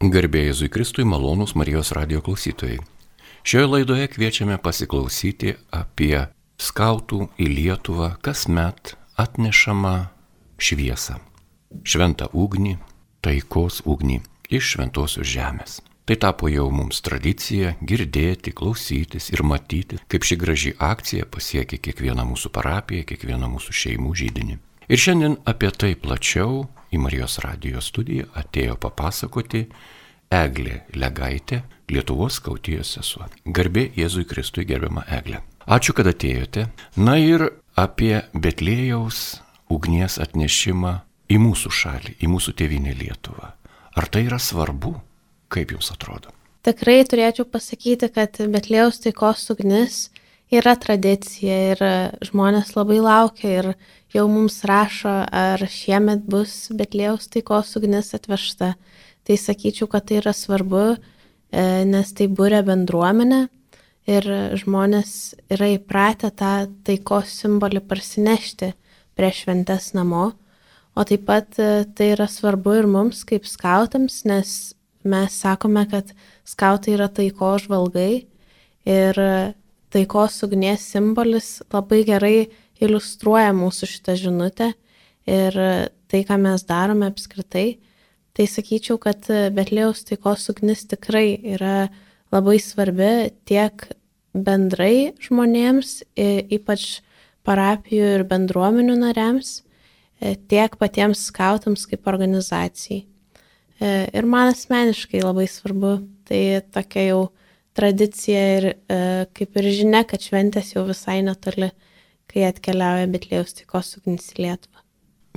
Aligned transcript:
Garbėjai 0.00 0.48
Jėzui 0.48 0.70
Kristui 0.72 1.04
malonūs 1.04 1.50
Marijos 1.60 1.90
radio 1.92 2.22
klausytojai. 2.24 2.78
Šioje 3.44 3.66
laidoje 3.68 4.06
kviečiame 4.08 4.56
pasiklausyti 4.56 5.52
apie 5.76 6.22
skautų 6.56 7.26
į 7.36 7.48
Lietuvą 7.50 8.14
kasmet 8.24 8.94
atnešamą 9.20 9.92
šviesą. 10.56 11.18
Šventą 11.84 12.30
ugnį, 12.32 12.78
taikos 13.20 13.82
ugnį 13.84 14.22
iš 14.48 14.72
šventosios 14.72 15.28
žemės. 15.28 15.82
Tai 16.08 16.16
tapo 16.16 16.48
jau 16.48 16.70
mums 16.72 17.04
tradicija 17.04 17.76
girdėti, 17.84 18.56
klausytis 18.56 19.28
ir 19.36 19.44
matyti, 19.44 20.00
kaip 20.08 20.24
ši 20.24 20.40
graži 20.40 20.76
akcija 20.80 21.28
pasiekia 21.28 21.76
kiekvieną 21.76 22.24
mūsų 22.32 22.56
parapiją, 22.56 23.04
kiekvieną 23.04 23.52
mūsų 23.52 23.76
šeimų 23.84 24.16
žydinį. 24.16 24.60
Ir 24.88 25.04
šiandien 25.04 25.36
apie 25.44 25.68
tai 25.76 25.92
plačiau 25.92 26.70
į 26.90 27.00
Marijos 27.02 27.38
radijos 27.44 27.90
studiją 27.90 28.28
atėjo 28.38 28.76
papasakoti 28.80 29.66
Eglė 30.30 30.84
Legaitė, 30.94 31.62
Lietuvos 31.90 32.38
skautijos 32.38 32.92
sesuo. 32.96 33.26
Garbė 33.46 33.88
Jėzui 33.98 34.26
Kristui 34.30 34.66
gerbiama 34.68 35.02
Eglė. 35.10 35.40
Ačiū, 35.66 35.94
kad 35.94 36.06
atėjote. 36.10 36.68
Na 36.96 37.16
ir 37.18 37.48
apie 37.78 38.22
Betlėjaus 38.34 39.40
ugnies 39.70 40.18
atnešimą 40.22 41.00
į 41.30 41.38
mūsų 41.42 41.72
šalį, 41.74 42.16
į 42.22 42.30
mūsų 42.30 42.54
tėvynę 42.58 42.94
Lietuvą. 42.98 43.52
Ar 43.98 44.06
tai 44.10 44.26
yra 44.28 44.38
svarbu? 44.38 44.94
Kaip 45.50 45.74
jums 45.74 45.90
atrodo? 45.90 46.30
Tikrai 46.66 47.00
turėčiau 47.08 47.46
pasakyti, 47.48 48.10
kad 48.14 48.38
Betlėjaus 48.52 49.00
taikos 49.02 49.46
ugnis 49.50 50.10
yra 50.52 50.74
tradicija 50.78 51.56
ir 51.72 51.82
žmonės 52.26 52.74
labai 52.76 52.98
laukia 53.02 53.50
ir 53.50 53.70
jau 54.14 54.26
mums 54.30 54.60
rašo, 54.66 55.12
ar 55.30 55.62
šiemet 55.70 56.24
bus 56.30 56.70
Betlėjaus 56.74 57.30
taikos 57.30 57.76
ugnis 57.78 58.12
atvežta. 58.16 58.74
Tai 59.26 59.36
sakyčiau, 59.38 59.86
kad 59.90 60.08
tai 60.08 60.18
yra 60.18 60.32
svarbu, 60.34 60.84
e, 60.96 61.64
nes 61.86 62.12
tai 62.16 62.26
būrė 62.26 62.62
bendruomenę 62.66 63.44
ir 64.10 64.26
žmonės 64.58 65.36
yra 65.52 65.68
įpratę 65.76 66.32
tą 66.34 66.54
taikos 66.86 67.36
simbolį 67.42 67.84
parsinešti 67.86 68.72
prie 69.14 69.30
šventes 69.36 69.92
namo. 69.94 70.32
O 70.98 71.06
taip 71.06 71.26
pat 71.28 71.60
e, 71.60 71.84
tai 71.94 72.12
yra 72.16 72.26
svarbu 72.26 72.80
ir 72.80 72.90
mums 72.90 73.22
kaip 73.28 73.46
skautams, 73.46 74.24
nes 74.26 74.74
mes 75.04 75.36
sakome, 75.44 75.86
kad 75.88 76.10
skautai 76.48 76.96
yra 76.96 77.06
taikos 77.12 77.68
žvalgai 77.68 78.26
ir 78.88 79.22
taikos 79.92 80.42
ugnies 80.46 80.82
simbolis 80.92 81.60
labai 81.72 82.02
gerai 82.08 82.48
iliustruoja 82.80 83.52
mūsų 83.56 83.88
šitą 83.90 84.16
žinutę 84.18 84.72
ir 85.28 85.56
tai, 86.10 86.24
ką 86.26 86.38
mes 86.40 86.64
darome 86.66 87.08
apskritai. 87.10 87.78
Tai 88.34 88.46
sakyčiau, 88.46 88.98
kad 89.02 89.26
Betlėjaus 89.54 90.04
taikos 90.08 90.48
ugnis 90.52 90.86
tikrai 90.88 91.34
yra 91.54 91.90
labai 92.32 92.58
svarbi 92.62 93.30
tiek 93.48 93.88
bendrai 94.34 95.12
žmonėms, 95.20 96.00
ypač 96.16 97.00
parapijų 97.46 98.14
ir 98.18 98.24
bendruomenių 98.30 98.96
nariams, 99.00 99.60
tiek 100.20 100.76
patiems 100.78 101.24
skautams 101.30 101.86
kaip 101.90 102.06
organizacijai. 102.10 103.02
Ir 103.80 104.28
man 104.28 104.52
asmeniškai 104.52 105.22
labai 105.24 105.46
svarbu, 105.48 105.94
tai 106.28 106.60
tokia 106.70 107.06
jau 107.08 107.20
tradicija 107.76 108.42
ir 108.58 108.66
kaip 109.34 109.56
ir 109.56 109.70
žinia, 109.74 110.04
kad 110.04 110.22
šventės 110.22 110.74
jau 110.76 110.84
visai 110.88 111.20
netoli 111.26 111.70
kai 112.30 112.46
atkeliauja 112.48 113.08
Betlėjaus 113.10 113.56
taikos 113.58 113.96
ugnis 113.98 114.30
į 114.34 114.46
Lietuvą. 114.46 114.84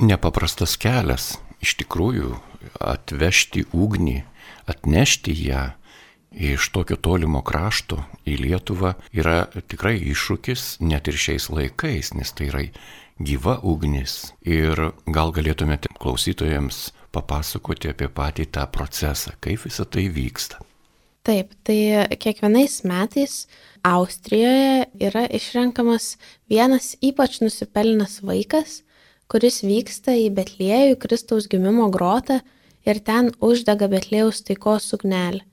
Nepaprastas 0.01 0.75
kelias, 0.81 1.33
iš 1.61 1.75
tikrųjų, 1.81 2.33
atvežti 2.81 3.65
ugnį, 3.73 4.23
atnešti 4.69 5.35
ją 5.47 5.69
iš 6.33 6.69
tokio 6.73 6.97
tolimo 6.97 7.43
krašto 7.45 7.99
į 8.25 8.39
Lietuvą 8.41 8.95
yra 9.13 9.45
tikrai 9.69 9.99
iššūkis 10.01 10.81
net 10.81 11.07
ir 11.07 11.19
šiais 11.19 11.49
laikais, 11.53 12.13
nes 12.17 12.33
tai 12.33 12.49
yra 12.49 12.63
gyva 13.21 13.59
ugnis. 13.61 14.33
Ir 14.41 14.89
gal 15.05 15.33
galėtumėte 15.35 15.93
klausytojams 15.99 16.89
papasakoti 17.13 17.93
apie 17.93 18.09
patį 18.09 18.49
tą 18.57 18.65
procesą, 18.73 19.35
kaip 19.39 19.67
visa 19.67 19.85
tai 19.85 20.07
vyksta. 20.09 20.61
Taip, 21.23 21.53
tai 21.63 22.03
kiekvienais 22.19 22.81
metais 22.83 23.45
Austrijoje 23.87 24.89
yra 25.07 25.21
išrenkamas 25.31 26.17
vienas 26.51 26.97
ypač 26.99 27.37
nusipelnęs 27.39 28.17
vaikas, 28.27 28.81
kuris 29.31 29.61
vyksta 29.63 30.17
į 30.19 30.25
Betliejų 30.35 30.99
Kristaus 30.99 31.47
gimimo 31.47 31.87
grotą 31.95 32.41
ir 32.83 32.99
ten 33.07 33.31
uždega 33.39 33.87
Betlėjaus 33.95 34.43
taikos 34.43 34.89
ugnelį. 34.99 35.45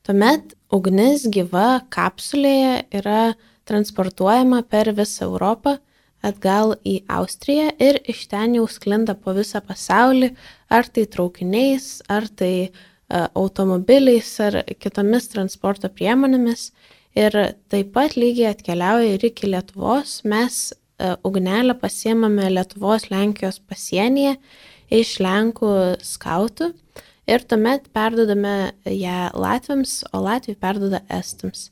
Tuomet 0.00 0.56
ugnis 0.72 1.28
gyva 1.28 1.84
kapsulėje 1.92 2.74
yra 2.96 3.36
transportuojama 3.68 4.64
per 4.64 4.94
visą 4.96 5.28
Europą 5.28 5.76
atgal 6.24 6.78
į 6.88 7.02
Austriją 7.20 7.74
ir 7.76 8.00
iš 8.08 8.30
ten 8.32 8.56
jau 8.56 8.64
sklinda 8.64 9.12
po 9.12 9.36
visą 9.36 9.60
pasaulį, 9.60 10.32
ar 10.72 10.88
tai 10.88 11.04
traukiniais, 11.04 11.98
ar 12.08 12.32
tai 12.32 12.54
uh, 12.70 12.86
automobiliais, 13.08 14.28
ar 14.44 14.60
kitomis 14.76 15.30
transporto 15.32 15.88
priemonėmis 15.88 16.68
ir 17.16 17.34
taip 17.72 17.92
pat 17.94 18.16
lygiai 18.18 18.52
atkeliauja 18.52 19.16
ir 19.16 19.24
iki 19.30 19.48
Lietuvos. 19.48 20.20
Mes 20.28 20.58
e, 20.72 21.14
ugnelę 21.24 21.76
pasiemame 21.80 22.50
Lietuvos 22.52 23.08
Lenkijos 23.12 23.60
pasienyje 23.64 24.36
iš 24.92 25.16
Lenkų 25.24 25.72
skautų 26.04 26.72
ir 27.28 27.44
tuomet 27.48 27.88
perdodame 27.96 28.72
ją 28.84 29.30
Latviams, 29.36 30.02
o 30.12 30.22
Latvijai 30.24 30.60
perdoda 30.60 31.02
Estams. 31.12 31.68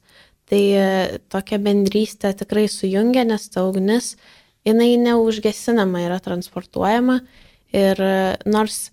Tai 0.46 0.62
e, 0.78 0.88
tokia 1.32 1.58
bendrystė 1.62 2.32
tikrai 2.38 2.66
sujungia, 2.70 3.26
nes 3.26 3.48
ta 3.50 3.64
ugnis, 3.66 4.14
jinai 4.66 4.94
neužgesinama 5.00 6.04
yra 6.06 6.20
transportuojama 6.22 7.20
ir 7.74 8.02
e, 8.02 8.14
nors 8.46 8.86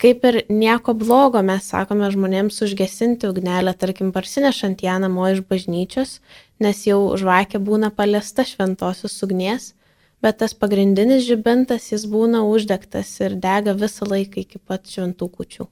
kaip 0.00 0.24
ir 0.28 0.40
nieko 0.50 0.94
blogo 0.98 1.42
mes 1.42 1.68
sakome 1.70 2.08
žmonėms 2.12 2.60
užgesinti 2.66 3.28
ugnelę, 3.30 3.74
tarkim, 3.78 4.12
parsinešant 4.14 4.82
ją 4.84 4.98
namo 5.02 5.28
iš 5.32 5.44
bažnyčios, 5.50 6.18
nes 6.60 6.84
jau 6.88 7.00
žvakė 7.20 7.60
būna 7.62 7.92
paliesta 7.94 8.46
šventosios 8.48 9.16
ugnies, 9.26 9.72
bet 10.24 10.40
tas 10.42 10.56
pagrindinis 10.56 11.26
žibintas 11.28 11.90
jis 11.92 12.08
būna 12.10 12.42
uždegtas 12.48 13.12
ir 13.20 13.38
dega 13.46 13.76
visą 13.84 14.08
laiką 14.10 14.44
iki 14.44 14.58
pat 14.58 14.88
šventų 14.88 15.30
kučių. 15.38 15.68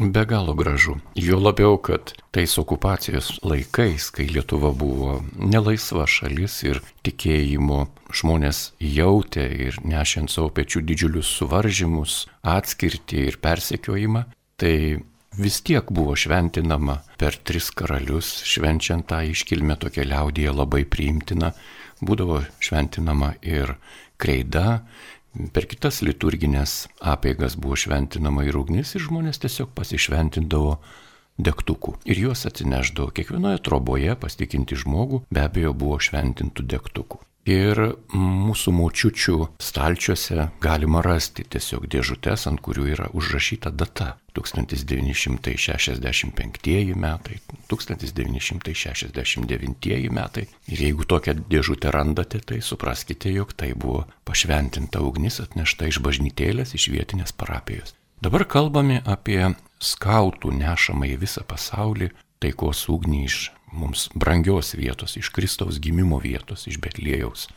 Be 0.00 0.24
galo 0.24 0.54
gražu. 0.54 0.94
Jo 1.14 1.40
labiau, 1.42 1.74
kad 1.82 2.12
tais 2.30 2.52
okupacijos 2.58 3.32
laikais, 3.42 4.12
kai 4.14 4.28
Lietuva 4.30 4.70
buvo 4.70 5.16
nelaisva 5.34 6.04
šalis 6.06 6.60
ir 6.62 6.78
tikėjimo 7.02 7.80
žmonės 8.14 8.60
jautė 8.78 9.48
ir 9.66 9.80
nešiant 9.82 10.30
savo 10.30 10.52
pečių 10.54 10.84
didžiulius 10.86 11.32
suvaržymus, 11.40 12.20
atskirtį 12.46 13.24
ir 13.32 13.40
persekiojimą, 13.42 14.22
tai 14.62 15.02
vis 15.34 15.58
tiek 15.66 15.90
buvo 15.90 16.14
šventinama 16.14 17.00
per 17.18 17.34
tris 17.42 17.72
karalius, 17.74 18.36
švenčiant 18.46 19.08
tą 19.10 19.24
iškilmę 19.32 19.80
tokia 19.82 20.06
liaudėje 20.06 20.54
labai 20.54 20.84
priimtina, 20.86 21.50
būdavo 21.98 22.44
šventinama 22.62 23.34
ir 23.42 23.74
kreida, 24.14 24.84
Per 25.38 25.68
kitas 25.70 26.00
liturginės 26.02 26.88
apeigas 26.98 27.54
buvo 27.54 27.76
šventinama 27.78 28.42
ir 28.48 28.58
ugnis 28.58 28.96
ir 28.96 29.04
žmonės 29.04 29.38
tiesiog 29.44 29.70
pasišventindavo 29.76 30.78
degtukų. 31.38 31.94
Ir 32.10 32.24
juos 32.24 32.42
atsineždavo 32.48 33.12
kiekvienoje 33.14 33.62
troboje 33.62 34.16
pasitikinti 34.18 34.78
žmogų, 34.82 35.22
be 35.30 35.44
abejo 35.46 35.74
buvo 35.78 36.00
šventintų 36.02 36.66
degtukų. 36.74 37.22
Ir 37.48 37.78
mūsų 38.12 38.74
močiučių 38.76 39.36
stalčiuose 39.62 40.50
galima 40.60 41.00
rasti 41.06 41.46
tiesiog 41.48 41.86
dėžutes, 41.88 42.44
ant 42.50 42.60
kurių 42.60 42.90
yra 42.92 43.06
užrašyta 43.16 43.72
data. 43.72 44.16
1965 44.40 46.94
metai, 46.94 47.36
1969 47.68 50.10
metai. 50.14 50.46
Ir 50.68 50.80
jeigu 50.86 51.04
tokią 51.04 51.34
dėžutę 51.50 51.90
randate, 51.94 52.38
tai 52.40 52.60
supraskite, 52.62 53.32
jog 53.34 53.52
tai 53.58 53.72
buvo 53.74 54.06
pašventinta 54.28 55.00
ugnis 55.02 55.40
atnešta 55.42 55.86
iš 55.90 55.98
bažnytėlės, 56.04 56.74
iš 56.78 56.84
vietinės 56.94 57.32
parapijos. 57.32 57.94
Dabar 58.22 58.44
kalbame 58.50 59.02
apie 59.06 59.54
skautų 59.78 60.50
nešamą 60.58 61.06
į 61.14 61.16
visą 61.22 61.42
pasaulį 61.46 62.10
taikos 62.42 62.88
ugnį 62.90 63.20
iš 63.26 63.36
mums 63.72 64.08
brangios 64.14 64.74
vietos, 64.78 65.16
iš 65.16 65.30
Kristaus 65.34 65.80
gimimo 65.82 66.20
vietos, 66.22 66.66
iš 66.70 66.78
Betlėjaus. 66.82 67.48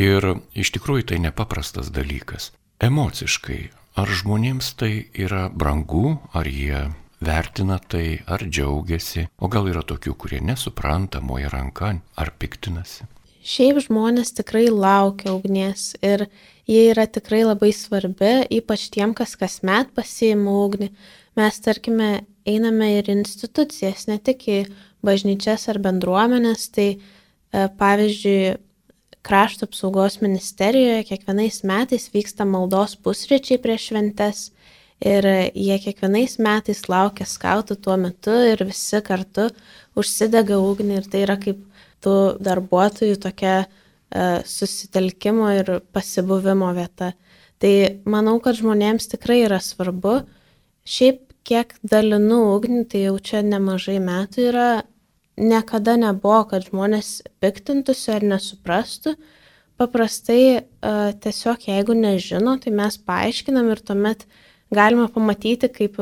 Ir 0.00 0.24
iš 0.54 0.70
tikrųjų 0.76 1.10
tai 1.10 1.18
nepaprastas 1.22 1.90
dalykas. 1.92 2.52
Emociškai, 2.80 3.70
ar 3.98 4.10
žmonėms 4.20 4.74
tai 4.78 4.92
yra 5.14 5.48
brangu, 5.50 6.18
ar 6.34 6.48
jie 6.48 6.88
vertina 7.20 7.78
tai, 7.78 8.20
ar 8.26 8.44
džiaugiasi, 8.46 9.26
o 9.38 9.48
gal 9.52 9.68
yra 9.68 9.82
tokių, 9.84 10.14
kurie 10.16 10.40
nesupranta, 10.40 11.20
moja 11.20 11.50
ranka, 11.52 11.94
ar 12.16 12.32
piktinasi. 12.40 13.08
Šiaip 13.40 13.80
žmonės 13.86 14.34
tikrai 14.36 14.66
laukia 14.68 15.32
ugnies 15.32 15.94
ir 16.04 16.26
jie 16.68 16.82
yra 16.92 17.06
tikrai 17.08 17.42
labai 17.46 17.72
svarbi, 17.72 18.44
ypač 18.52 18.88
tiem, 18.92 19.14
kas 19.16 19.32
kasmet 19.40 19.94
pasiima 19.96 20.52
ugnį. 20.66 20.90
Mes, 21.40 21.60
tarkime, 21.64 22.10
einame 22.48 22.90
ir 22.98 23.08
institucijas, 23.12 24.06
ne 24.10 24.18
tik 24.20 24.44
į 24.48 24.58
bažnyčias 25.06 25.68
ar 25.72 25.80
bendruomenės, 25.80 26.68
tai 26.74 26.88
e, 26.92 26.98
pavyzdžiui, 27.80 28.58
krašto 29.26 29.68
apsaugos 29.68 30.20
ministerijoje 30.24 31.04
kiekvienais 31.10 31.62
metais 31.68 32.08
vyksta 32.14 32.46
maldos 32.48 32.96
pusryčiai 33.04 33.60
prieš 33.62 33.90
šventes 33.90 34.42
ir 35.00 35.26
jie 35.56 35.76
kiekvienais 35.80 36.38
metais 36.42 36.82
laukia 36.88 37.26
skautų 37.28 37.76
tuo 37.84 37.96
metu 38.00 38.34
ir 38.52 38.64
visi 38.68 39.00
kartu 39.04 39.48
užsidega 39.98 40.60
ugnį 40.60 41.00
ir 41.00 41.08
tai 41.12 41.24
yra 41.26 41.36
kaip 41.40 41.62
tų 42.04 42.16
darbuotojų 42.40 43.16
tokia 43.20 43.56
e, 43.60 43.66
susitelkimo 44.48 45.50
ir 45.56 45.72
pasibuvimo 45.92 46.70
vieta. 46.76 47.12
Tai 47.60 47.72
manau, 48.08 48.38
kad 48.40 48.56
žmonėms 48.56 49.10
tikrai 49.12 49.42
yra 49.44 49.58
svarbu. 49.60 50.22
Šiaip 50.88 51.26
kiek 51.44 51.74
dalinu 51.84 52.54
ugnį, 52.54 52.86
tai 52.88 53.04
jau 53.04 53.18
čia 53.20 53.42
nemažai 53.44 53.98
metų 54.00 54.46
yra 54.48 54.68
niekada 55.40 55.96
nebuvo, 56.00 56.44
kad 56.52 56.66
žmonės 56.68 57.20
piktintųsi 57.42 58.12
ar 58.14 58.26
nesuprastų. 58.34 59.16
Paprastai 59.80 60.42
uh, 60.60 61.10
tiesiog 61.24 61.64
jeigu 61.70 61.96
nežino, 61.96 62.58
tai 62.60 62.72
mes 62.76 62.98
paaiškinam 63.00 63.70
ir 63.72 63.80
tuomet 63.80 64.26
galima 64.70 65.08
pamatyti, 65.10 65.70
kaip 65.72 65.96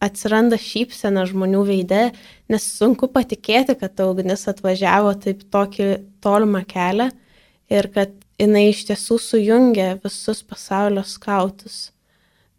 atsiranda 0.00 0.56
šypsena 0.56 1.26
žmonių 1.28 1.60
veide, 1.68 2.00
nes 2.50 2.66
sunku 2.78 3.10
patikėti, 3.12 3.76
kad 3.76 3.94
ta 3.98 4.08
ugnis 4.08 4.46
atvažiavo 4.48 5.12
taip 5.20 5.44
tokį 5.52 5.90
tolimą 6.24 6.64
kelią 6.68 7.10
ir 7.70 7.90
kad 7.94 8.16
jinai 8.40 8.70
iš 8.70 8.86
tiesų 8.88 9.20
sujungia 9.20 9.92
visus 10.00 10.40
pasaulio 10.42 11.04
skautus. 11.06 11.90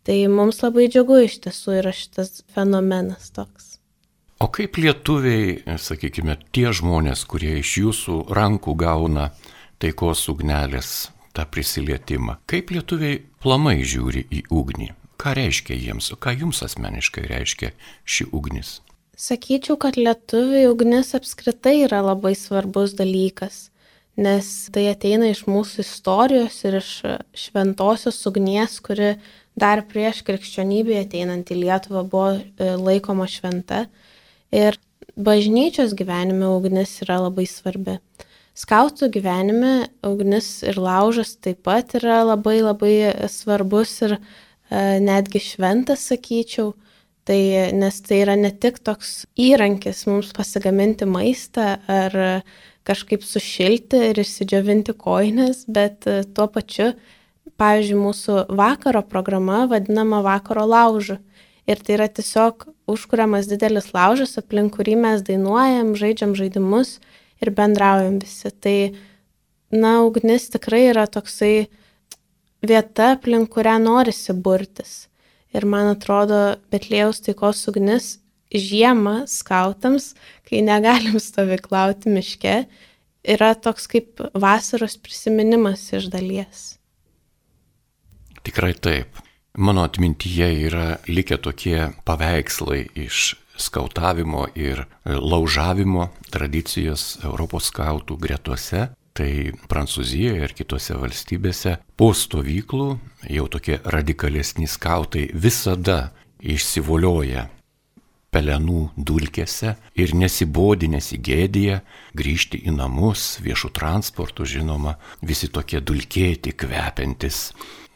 Tai 0.06 0.18
mums 0.34 0.62
labai 0.64 0.88
džiugu 0.90 1.24
iš 1.26 1.42
tiesų 1.44 1.78
yra 1.82 1.94
šitas 1.94 2.42
fenomenas 2.54 3.30
toks. 3.34 3.71
O 4.42 4.48
kaip 4.50 4.80
lietuviai, 4.82 5.60
sakykime, 5.78 6.34
tie 6.50 6.72
žmonės, 6.74 7.28
kurie 7.30 7.60
iš 7.60 7.76
jūsų 7.78 8.16
rankų 8.34 8.74
gauna 8.80 9.28
taikos 9.78 10.24
ugnelės 10.34 11.12
tą 11.38 11.46
prisilietimą, 11.46 12.40
kaip 12.50 12.74
lietuviai 12.74 13.20
plamai 13.44 13.84
žiūri 13.86 14.26
į 14.34 14.42
ugnį? 14.50 14.88
Ką 15.22 15.36
reiškia 15.38 15.78
jiems, 15.78 16.10
ką 16.18 16.34
jums 16.40 16.64
asmeniškai 16.66 17.28
reiškia 17.30 17.70
ši 18.02 18.32
ugnis? 18.34 18.80
Sakyčiau, 19.14 19.78
kad 19.78 20.00
lietuviai 20.02 20.66
ugnis 20.72 21.14
apskritai 21.14 21.84
yra 21.84 22.02
labai 22.02 22.34
svarbus 22.34 22.98
dalykas, 22.98 23.68
nes 24.18 24.48
tai 24.74 24.88
ateina 24.96 25.30
iš 25.30 25.46
mūsų 25.46 25.86
istorijos 25.86 26.64
ir 26.66 26.82
iš 26.82 26.96
šventosios 27.46 28.18
ugnies, 28.26 28.82
kuri 28.82 29.20
dar 29.54 29.86
prieš 29.86 30.26
krikščionybę 30.26 30.98
ateinant 31.04 31.54
į 31.54 31.62
Lietuvą 31.62 32.08
buvo 32.10 32.32
e, 32.40 32.74
laikoma 32.82 33.30
šventa 33.30 33.86
Ir 34.52 34.78
bažnyčios 35.16 35.96
gyvenime 35.96 36.50
ugnis 36.52 36.98
yra 37.06 37.22
labai 37.26 37.48
svarbi. 37.48 38.00
Skautų 38.58 39.08
gyvenime 39.14 39.88
ugnis 40.04 40.60
ir 40.68 40.76
laužas 40.76 41.38
taip 41.40 41.64
pat 41.64 41.96
yra 41.96 42.22
labai 42.28 42.60
labai 42.60 42.96
svarbus 43.32 43.94
ir 44.04 44.18
e, 44.18 44.20
netgi 45.00 45.40
šventas, 45.40 46.04
sakyčiau. 46.12 46.74
Tai, 47.22 47.38
nes 47.78 48.00
tai 48.02 48.24
yra 48.24 48.34
ne 48.36 48.50
tik 48.50 48.80
toks 48.82 49.28
įrankis 49.40 50.08
mums 50.10 50.32
pasigaminti 50.34 51.06
maistą 51.06 51.76
ar 51.86 52.16
kažkaip 52.88 53.24
sušilti 53.24 54.00
ir 54.10 54.22
įsidžiovinti 54.24 54.96
koinės, 54.98 55.66
bet 55.70 56.08
e, 56.10 56.22
tuo 56.36 56.48
pačiu, 56.52 56.92
pavyzdžiui, 57.62 58.00
mūsų 58.02 58.38
vakaro 58.58 59.04
programa 59.06 59.64
vadinama 59.70 60.24
vakaro 60.26 60.66
laužu. 60.68 61.20
Ir 61.70 61.80
tai 61.86 61.96
yra 62.00 62.10
tiesiog 62.10 62.66
užkuriamas 62.94 63.50
didelis 63.50 63.92
laužas, 63.96 64.38
aplink 64.42 64.76
kurį 64.78 64.98
mes 65.00 65.24
dainuojam, 65.28 65.94
žaidžiam 66.00 66.36
žaidimus 66.38 66.98
ir 67.42 67.54
bendraujam 67.58 68.20
visi. 68.22 68.52
Tai, 68.52 68.78
na, 69.74 70.00
ugnis 70.06 70.50
tikrai 70.54 70.88
yra 70.92 71.08
toksai 71.10 71.70
vieta, 72.62 73.14
aplink 73.16 73.52
kurią 73.56 73.78
norisi 73.84 74.36
burtis. 74.36 75.08
Ir 75.52 75.68
man 75.68 75.92
atrodo, 75.96 76.60
Betlėjaus 76.72 77.20
taikos 77.26 77.66
ugnis 77.72 78.14
žiemą 78.52 79.26
skautams, 79.32 80.14
kai 80.48 80.62
negalim 80.64 81.18
stovyklauti 81.20 82.12
miške, 82.12 82.56
yra 83.24 83.52
toks 83.56 83.88
kaip 83.92 84.22
vasaros 84.34 84.98
prisiminimas 85.02 85.88
iš 85.96 86.08
dalies. 86.14 86.64
Tikrai 88.42 88.74
taip. 88.74 89.20
Mano 89.58 89.84
atmintyje 89.84 90.48
yra 90.68 90.98
likę 91.08 91.38
tokie 91.38 91.90
paveikslai 92.08 92.86
iš 92.96 93.36
skautavimo 93.60 94.46
ir 94.56 94.86
laužavimo 95.06 96.08
tradicijos 96.32 97.20
Europos 97.24 97.68
skautų 97.68 98.16
gretuose. 98.18 98.88
Tai 99.12 99.32
Prancūzijoje 99.68 100.46
ir 100.48 100.54
kitose 100.56 100.96
valstybėse 100.96 101.74
po 102.00 102.14
stovyklų 102.16 102.86
jau 103.28 103.48
tokie 103.52 103.82
radikalesni 103.84 104.70
skautai 104.72 105.26
visada 105.36 106.14
išsivolioja 106.40 107.50
pelenų 108.32 108.86
dulkėse 108.96 109.76
ir 110.00 110.16
nesibodi, 110.16 110.88
nesigėdėja 110.96 111.82
grįžti 112.16 112.64
į 112.72 112.78
namus, 112.78 113.36
viešų 113.44 113.74
transportų, 113.76 114.48
žinoma, 114.48 114.96
visi 115.20 115.52
tokie 115.52 115.84
dulkėti, 115.84 116.56
kvepiantis 116.56 117.50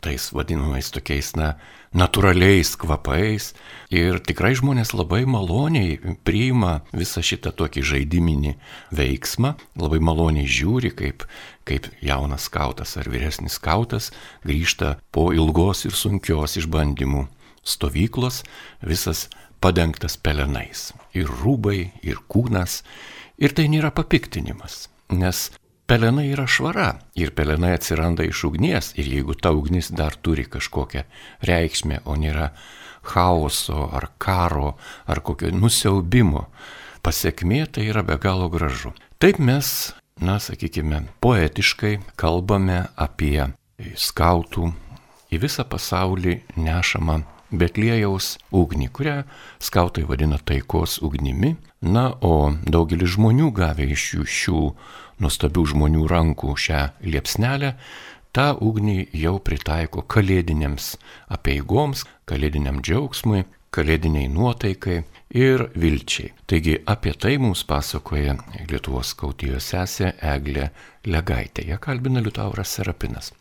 tais 0.06 0.30
vadinamais 0.36 0.92
tokiais, 0.94 1.34
na, 1.36 1.56
natūraliais 1.96 2.76
kvapais. 2.80 3.54
Ir 3.94 4.20
tikrai 4.26 4.54
žmonės 4.58 4.94
labai 4.96 5.24
maloniai 5.30 5.98
priima 6.28 6.82
visą 6.96 7.24
šitą 7.26 7.54
tokį 7.56 7.84
žaidiminį 7.92 8.56
veiksmą, 8.96 9.56
labai 9.80 10.02
maloniai 10.04 10.46
žiūri, 10.50 10.92
kaip, 10.98 11.26
kaip 11.68 11.90
jaunas 12.06 12.50
skautas 12.50 12.98
ar 13.00 13.10
vyresnis 13.10 13.58
skautas 13.60 14.12
grįžta 14.46 14.98
po 15.16 15.32
ilgos 15.34 15.86
ir 15.88 15.96
sunkios 15.96 16.58
išbandymų 16.62 17.26
stovyklos, 17.66 18.44
visas 18.86 19.28
padengtas 19.64 20.20
pelenais. 20.22 20.92
Ir 21.18 21.32
rūbai, 21.32 21.92
ir 22.06 22.22
kūnas. 22.30 22.84
Ir 23.42 23.56
tai 23.56 23.66
nėra 23.72 23.90
papiktinimas, 23.96 24.86
nes 25.12 25.50
pelenai 25.86 26.30
yra 26.34 26.48
švara 26.48 26.90
ir 27.16 27.34
pelenai 27.38 27.76
atsiranda 27.78 28.26
iš 28.26 28.44
ugnies 28.50 28.94
ir 29.00 29.10
jeigu 29.10 29.36
ta 29.38 29.52
ugnis 29.54 29.92
dar 29.92 30.16
turi 30.16 30.46
kažkokią 30.50 31.04
reikšmę, 31.46 32.02
o 32.06 32.16
nėra 32.18 32.50
chaoso 33.06 33.90
ar 33.94 34.10
karo 34.18 34.76
ar 35.06 35.22
kokio 35.22 35.52
nusiaubimo, 35.54 36.48
pasiekmė 37.06 37.66
tai 37.72 37.90
yra 37.92 38.02
be 38.04 38.18
galo 38.18 38.50
gražu. 38.50 38.96
Taip 39.22 39.38
mes, 39.40 39.94
na, 40.20 40.40
sakykime, 40.42 41.06
poetiškai 41.22 42.00
kalbame 42.18 42.86
apie 42.96 43.46
skautų 43.78 44.74
į 45.32 45.42
visą 45.46 45.66
pasaulį 45.70 46.42
nešamą 46.58 47.22
Betlėjaus 47.56 48.36
ugnį, 48.52 48.88
kurią 48.90 49.16
skautai 49.62 50.04
vadina 50.10 50.40
taikos 50.42 50.98
ugnimi. 51.06 51.54
Na, 51.86 52.10
o 52.26 52.50
daugelis 52.66 53.14
žmonių 53.14 53.52
gavę 53.54 53.86
iš 53.94 54.06
jų 54.16 54.26
šių 54.26 54.62
nuostabių 55.24 55.66
žmonių 55.72 56.08
rankų 56.12 56.56
šią 56.66 56.82
liepsnelę, 57.06 57.76
tą 58.36 58.48
ugnį 58.60 58.98
jau 59.16 59.38
pritaiko 59.40 60.04
kalėdinėms 60.12 60.96
apieigoms, 61.32 62.04
kalėdiniam 62.30 62.82
džiaugsmui, 62.84 63.46
kalėdiniai 63.76 64.28
nuotaikai 64.32 65.00
ir 65.36 65.66
vilčiai. 65.76 66.32
Taigi 66.48 66.78
apie 66.88 67.14
tai 67.20 67.36
mums 67.42 67.64
pasakoja 67.68 68.38
Lietuvos 68.70 69.12
skautijos 69.16 69.72
sesė 69.74 70.14
Eglė 70.34 70.70
Legaitė. 71.08 71.68
Ją 71.72 71.80
kalbina 71.82 72.24
Liutauras 72.24 72.76
Serapinas. 72.78 73.34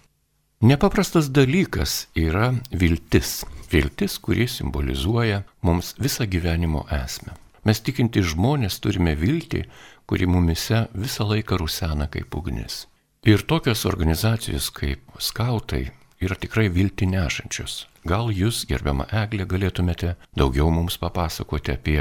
Nepaprastas 0.64 1.28
dalykas 1.28 2.06
yra 2.16 2.54
viltis. 2.72 3.42
Viltis, 3.72 4.18
kuri 4.18 4.46
simbolizuoja 4.48 5.42
mums 5.66 5.94
visą 6.00 6.26
gyvenimo 6.30 6.86
esmę. 6.94 7.34
Mes 7.64 7.80
tikinti 7.80 8.22
žmonės 8.24 8.78
turime 8.84 9.14
viltį, 9.16 9.64
kuri 10.06 10.26
mumise 10.26 10.86
visą 10.94 11.28
laiką 11.28 11.58
rusena 11.60 12.08
kaip 12.12 12.34
ugnis. 12.34 12.86
Ir 13.24 13.42
tokios 13.48 13.86
organizacijos 13.88 14.70
kaip 14.70 15.00
skautai 15.18 15.86
yra 16.20 16.36
tikrai 16.36 16.68
vilti 16.68 17.06
nešančios. 17.08 17.86
Gal 18.04 18.28
jūs, 18.32 18.66
gerbiama 18.68 19.06
Eglė, 19.22 19.46
galėtumėte 19.48 20.14
daugiau 20.36 20.68
mums 20.70 20.98
papasakoti 21.00 21.72
apie 21.72 22.00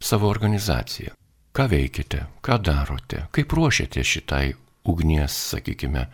savo 0.00 0.30
organizaciją. 0.32 1.12
Ką 1.54 1.68
veikite, 1.70 2.24
ką 2.42 2.58
darote, 2.64 3.26
kaip 3.30 3.52
ruošiate 3.52 4.02
šitai 4.02 4.54
ugnies, 4.88 5.36
sakykime, 5.52 6.08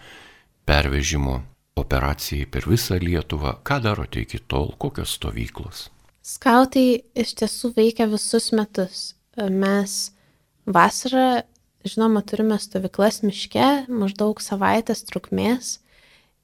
pervežimo 0.67 1.39
operacijai 1.81 2.47
per 2.51 2.67
visą 2.69 2.99
Lietuvą, 3.01 3.57
ką 3.65 3.81
darote 3.87 4.27
iki 4.27 4.43
tol, 4.51 4.75
kokios 4.79 5.15
stovyklos. 5.17 5.89
Skautai 6.21 7.01
iš 7.17 7.33
tiesų 7.41 7.73
veikia 7.79 8.07
visus 8.11 8.51
metus. 8.53 9.15
Mes 9.41 10.11
vasarą, 10.73 11.43
žinoma, 11.87 12.23
turime 12.27 12.59
stovyklas 12.61 13.23
miške, 13.25 13.87
maždaug 13.89 14.41
savaitės 14.43 15.05
trukmės 15.09 15.79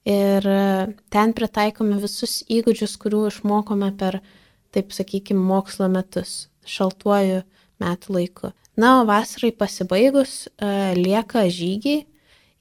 ir 0.06 0.47
ten 1.11 1.35
pritaikome 1.37 1.99
visus 2.02 2.40
įgūdžius, 2.47 2.95
kurių 3.02 3.26
išmokome 3.33 3.90
per, 3.99 4.21
taip 4.75 4.95
sakykime, 4.95 5.42
mokslo 5.42 5.88
metus. 5.92 6.49
šaltuoju 6.66 7.45
metų 7.78 8.14
laiku. 8.16 8.49
Na, 8.76 9.00
o 9.00 9.06
vasarai 9.06 9.52
pasibaigus 9.54 10.49
e, 10.49 10.95
lieka 10.99 11.47
žygiai. 11.47 12.04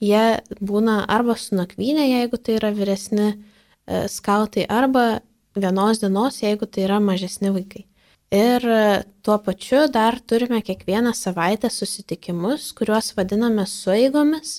Jie 0.04 0.26
būna 0.62 1.00
arba 1.10 1.34
su 1.40 1.56
nakvynė, 1.58 2.06
jeigu 2.06 2.38
tai 2.38 2.60
yra 2.60 2.70
vyresni 2.76 3.32
e, 3.32 4.06
skautai, 4.12 4.68
arba 4.70 5.24
vienos 5.56 6.04
dienos, 6.04 6.42
jeigu 6.44 6.68
tai 6.68 6.86
yra 6.86 7.00
mažesni 7.02 7.52
vaikai. 7.56 7.86
Ir 8.36 8.66
e, 8.68 9.04
tuo 9.24 9.38
pačiu 9.40 9.86
dar 9.88 10.18
turime 10.20 10.60
kiekvieną 10.66 11.14
savaitę 11.16 11.70
susitikimus, 11.72 12.74
kuriuos 12.76 13.14
vadiname 13.16 13.64
sueigomis, 13.70 14.58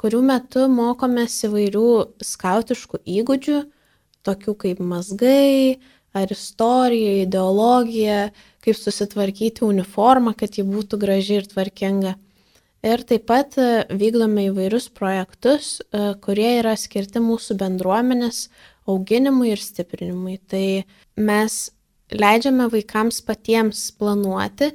kurių 0.00 0.22
metu 0.26 0.64
mokomės 0.72 1.36
įvairių 1.46 1.90
skautiškų 2.26 3.04
įgūdžių, 3.18 3.60
tokių 4.26 4.54
kaip 4.64 4.82
mazgai, 4.82 5.78
ar 6.14 6.34
istorija, 6.34 7.20
ideologija, 7.22 8.18
kaip 8.64 8.78
susitvarkyti 8.80 9.62
uniformą, 9.66 10.34
kad 10.38 10.58
ji 10.58 10.66
būtų 10.66 10.98
graži 11.04 11.38
ir 11.38 11.48
tvarkinga. 11.50 12.16
Ir 12.84 13.00
taip 13.08 13.28
pat 13.30 13.54
e, 13.56 13.86
vykdome 13.94 14.48
įvairius 14.50 14.90
projektus, 14.92 15.78
e, 15.80 16.12
kurie 16.24 16.50
yra 16.58 16.74
skirti 16.76 17.22
mūsų 17.22 17.56
bendruomenės 17.62 18.48
auginimui 18.90 19.54
ir 19.54 19.62
stiprinimui. 19.62 20.36
Tai 20.50 20.66
mes 21.16 21.62
leidžiame 22.12 22.68
vaikams 22.72 23.20
patiems 23.24 23.86
planuoti 23.98 24.72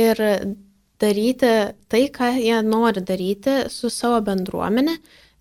ir 0.00 0.22
daryti 1.02 1.52
tai, 1.90 2.06
ką 2.14 2.32
jie 2.38 2.62
nori 2.66 3.02
daryti 3.02 3.66
su 3.72 3.90
savo 3.90 4.20
bendruomenė, 4.26 4.96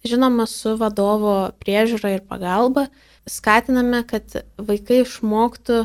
žinoma, 0.07 0.47
su 0.49 0.75
vadovo 0.79 1.51
priežiūra 1.61 2.15
ir 2.15 2.25
pagalba. 2.27 2.87
Skatiname, 3.29 4.01
kad 4.09 4.41
vaikai 4.57 5.03
išmoktų 5.03 5.83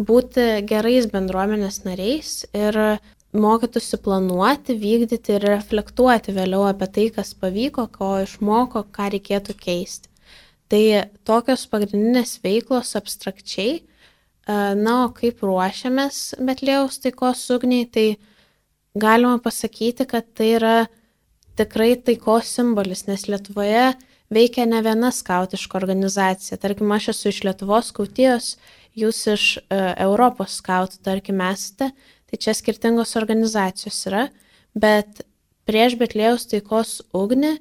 būti 0.00 0.46
gerais 0.68 1.08
bendruomenės 1.12 1.82
nariais 1.84 2.46
ir 2.56 2.78
mokytųsi 3.36 4.00
planuoti, 4.02 4.74
vykdyti 4.80 5.36
ir 5.36 5.44
reflektuoti 5.52 6.32
vėliau 6.34 6.64
apie 6.70 6.88
tai, 6.94 7.06
kas 7.14 7.34
pavyko, 7.38 7.86
ko 7.92 8.14
išmoko, 8.24 8.86
ką 8.90 9.10
reikėtų 9.14 9.54
keisti. 9.60 10.08
Tai 10.70 10.82
tokios 11.26 11.66
pagrindinės 11.70 12.38
veiklos 12.44 12.94
abstrakčiai. 12.98 13.82
Na, 14.48 14.94
o 15.04 15.10
kaip 15.14 15.42
ruošiamės 15.44 16.40
Betlėjaus 16.40 16.98
taikos 17.04 17.42
ugniai, 17.52 17.84
tai 17.86 18.06
galima 18.98 19.38
pasakyti, 19.42 20.06
kad 20.08 20.26
tai 20.34 20.54
yra 20.56 20.76
tikrai 21.60 21.92
taikos 22.00 22.48
simbolis, 22.56 23.04
nes 23.06 23.26
Lietuvoje 23.28 23.90
veikia 24.32 24.66
ne 24.66 24.80
viena 24.82 25.10
skautiška 25.14 25.78
organizacija. 25.78 26.58
Tarkim, 26.58 26.90
aš 26.94 27.10
esu 27.14 27.30
iš 27.30 27.42
Lietuvos 27.46 27.90
skautijos 27.92 28.54
jūs 28.98 29.20
iš 29.30 29.44
uh, 29.58 29.92
Europos 30.00 30.56
skautų, 30.58 31.02
tarkim, 31.06 31.42
esate, 31.44 31.90
tai 32.30 32.40
čia 32.40 32.54
skirtingos 32.56 33.14
organizacijos 33.20 33.98
yra, 34.08 34.28
bet 34.74 35.22
prieš 35.68 35.98
Betlėjaus 36.00 36.48
taikos 36.50 37.00
ugnį 37.14 37.56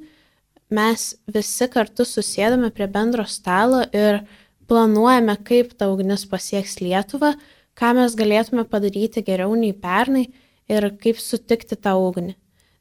mes 0.73 1.11
visi 1.29 1.67
kartu 1.69 2.05
susėdame 2.05 2.69
prie 2.73 2.87
bendro 2.89 3.25
stalo 3.29 3.81
ir 3.93 4.23
planuojame, 4.69 5.35
kaip 5.45 5.73
ta 5.77 5.89
ugnis 5.91 6.25
pasieks 6.29 6.79
Lietuvą, 6.83 7.33
ką 7.79 7.93
mes 7.97 8.15
galėtume 8.19 8.65
padaryti 8.69 9.23
geriau 9.25 9.55
nei 9.57 9.73
pernai 9.73 10.27
ir 10.69 10.91
kaip 11.01 11.19
sutikti 11.21 11.77
tą 11.79 11.95
ugnį. 11.99 12.35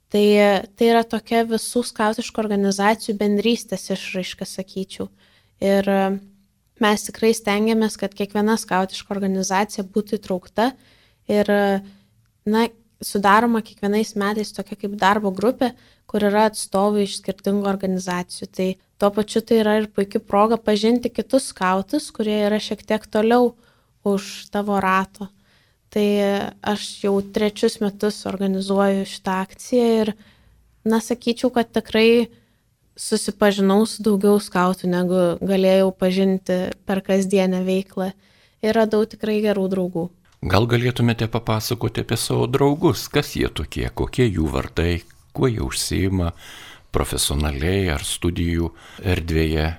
Tai, 0.08 0.24
tai 0.76 0.86
yra 0.88 1.04
tokia 1.04 1.42
visų 1.48 1.82
skautiškų 1.84 2.40
organizacijų 2.40 3.18
bendrystės 3.20 3.90
išraiška, 3.92 4.46
sakyčiau. 4.48 5.10
Ir 5.60 5.88
uh, 5.92 6.16
mes 6.82 7.04
tikrai 7.06 7.32
stengiamės, 7.36 7.98
kad 8.00 8.14
kiekviena 8.16 8.56
skautiška 8.58 9.12
organizacija 9.14 9.84
būtų 9.86 10.18
įtraukta 10.18 10.70
ir, 11.30 11.50
na, 12.48 12.66
sudaroma 13.04 13.62
kiekvienais 13.62 14.14
metais 14.18 14.52
tokia 14.54 14.76
kaip 14.78 14.96
darbo 14.98 15.30
grupė, 15.34 15.72
kur 16.08 16.24
yra 16.24 16.48
atstovai 16.48 17.04
iš 17.06 17.18
skirtingų 17.20 17.68
organizacijų. 17.70 18.48
Tai 18.50 18.68
tuo 18.98 19.10
pačiu 19.14 19.42
tai 19.46 19.60
yra 19.62 19.76
ir 19.82 19.88
puikia 19.92 20.20
proga 20.20 20.58
pažinti 20.58 21.12
kitus 21.12 21.50
skautus, 21.52 22.10
kurie 22.14 22.40
yra 22.48 22.58
šiek 22.62 22.82
tiek 22.86 23.06
toliau 23.06 23.52
už 24.08 24.48
tavo 24.54 24.80
rato. 24.82 25.28
Tai 25.92 26.08
aš 26.60 26.88
jau 27.04 27.14
trečius 27.22 27.78
metus 27.80 28.24
organizuoju 28.28 29.06
šitą 29.08 29.38
akciją 29.46 29.86
ir, 30.02 30.12
na, 30.84 31.00
sakyčiau, 31.00 31.52
kad 31.54 31.70
tikrai 31.72 32.28
susipažinau 32.98 33.86
su 33.86 34.02
daugiau 34.02 34.40
skautų, 34.42 34.90
negu 34.90 35.22
galėjau 35.40 35.92
pažinti 35.94 36.58
per 36.84 37.00
kasdienę 37.06 37.62
veiklą 37.64 38.10
ir 38.64 38.74
radau 38.74 39.04
tikrai 39.06 39.38
gerų 39.44 39.68
draugų. 39.70 40.08
Gal 40.38 40.68
galėtumėte 40.70 41.26
papasakoti 41.26 42.04
apie 42.04 42.16
savo 42.16 42.44
draugus, 42.46 43.08
kas 43.10 43.32
jie 43.34 43.48
tokie, 43.50 43.88
kokie 43.90 44.22
jų 44.28 44.46
vardai, 44.52 45.00
kuo 45.34 45.48
jie 45.50 45.64
užsima 45.64 46.30
profesionaliai 46.94 47.88
ar 47.90 48.04
studijų 48.06 48.68
erdvėje? 49.02 49.72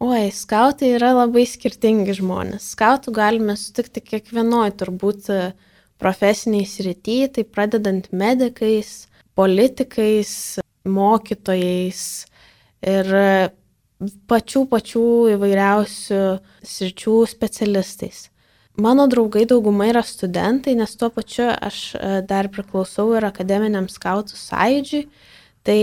Oi, 0.00 0.30
skautai 0.32 0.94
yra 0.94 1.10
labai 1.12 1.44
skirtingi 1.44 2.14
žmonės. 2.16 2.70
Skautų 2.72 3.12
galime 3.12 3.58
sutikti 3.60 4.00
kiekvienoj 4.00 4.72
turbūt 4.80 5.28
profesiniai 6.00 6.64
srity, 6.64 7.18
tai 7.28 7.44
pradedant 7.44 8.08
medikais, 8.08 9.10
politikais, 9.36 10.32
mokytojais 10.88 12.02
ir 12.80 13.12
pačių 14.30 14.64
pačių 14.72 15.06
įvairiausių 15.36 16.24
sričių 16.64 17.20
specialistais. 17.28 18.30
Mano 18.78 19.08
draugai 19.10 19.42
dauguma 19.50 19.88
yra 19.90 20.04
studentai, 20.06 20.76
nes 20.78 20.92
tuo 20.94 21.08
pačiu 21.10 21.48
aš 21.50 21.78
e, 21.98 22.10
dar 22.30 22.46
priklausau 22.52 23.10
ir 23.18 23.26
akademiniam 23.26 23.88
skautų 23.90 24.38
sąjūdžiui. 24.38 25.04
Tai 25.66 25.78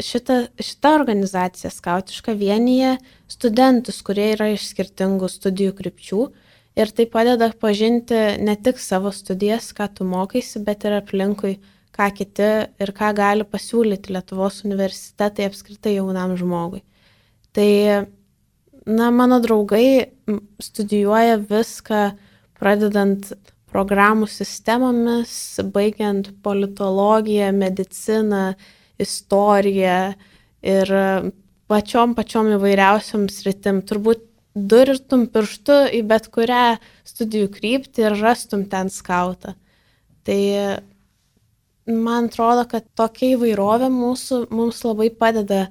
šita, 0.00 0.38
šita 0.56 0.94
organizacija 0.96 1.70
skautiška 1.70 2.32
vienyje 2.38 2.96
studentus, 3.28 4.00
kurie 4.06 4.32
yra 4.32 4.48
iš 4.54 4.70
skirtingų 4.70 5.28
studijų 5.28 5.74
krypčių 5.78 6.22
ir 6.78 6.92
tai 6.94 7.08
padeda 7.10 7.50
pažinti 7.60 8.20
ne 8.40 8.54
tik 8.56 8.80
savo 8.80 9.12
studijas, 9.12 9.72
ką 9.76 9.90
tu 9.98 10.06
mokaisi, 10.08 10.62
bet 10.64 10.86
ir 10.88 10.98
aplinkui 11.02 11.58
ką 11.92 12.08
kiti 12.14 12.50
ir 12.78 12.92
ką 12.94 13.10
gali 13.18 13.44
pasiūlyti 13.44 14.14
Lietuvos 14.14 14.62
universitetai 14.64 15.48
apskritai 15.50 15.96
jaunam 15.96 16.36
žmogui. 16.38 16.84
Tai, 17.52 17.70
na, 18.88 19.10
mano 19.12 19.38
draugai 19.44 20.08
studijuoja 20.62 21.36
viską, 21.50 22.02
pradedant 22.58 23.32
programų 23.68 24.26
sistemomis, 24.32 25.60
baigiant 25.74 26.32
politologiją, 26.42 27.52
mediciną, 27.52 28.54
istoriją 28.98 29.98
ir 30.64 30.92
pačiom 31.68 32.16
pačiom 32.16 32.54
įvairiausiam 32.56 33.28
sritim. 33.30 33.82
Turbūt 33.86 34.24
durtum 34.58 35.26
pirštu 35.30 35.80
į 35.98 36.02
bet 36.08 36.30
kurią 36.34 36.78
studijų 37.06 37.50
kryptį 37.54 38.08
ir 38.08 38.16
rastum 38.22 38.64
ten 38.72 38.90
skautą. 38.90 39.54
Tai 40.26 40.40
man 41.88 42.28
atrodo, 42.28 42.64
kad 42.68 42.88
tokia 42.98 43.34
įvairovė 43.36 43.92
mūsų, 43.92 44.46
mums 44.50 44.80
labai 44.84 45.10
padeda 45.12 45.68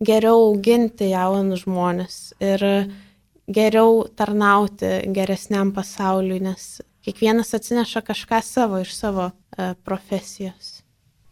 geriau 0.00 0.50
auginti 0.50 1.10
jaunus 1.12 1.64
žmonės 1.66 2.18
ir 2.40 2.64
geriau 3.50 4.04
tarnauti 4.16 5.00
geresniam 5.14 5.72
pasauliui, 5.76 6.40
nes 6.44 6.80
kiekvienas 7.04 7.54
atsineša 7.56 8.04
kažką 8.06 8.40
savo 8.44 8.80
iš 8.80 8.94
savo 8.96 9.30
e, 9.30 9.72
profesijos. 9.84 10.80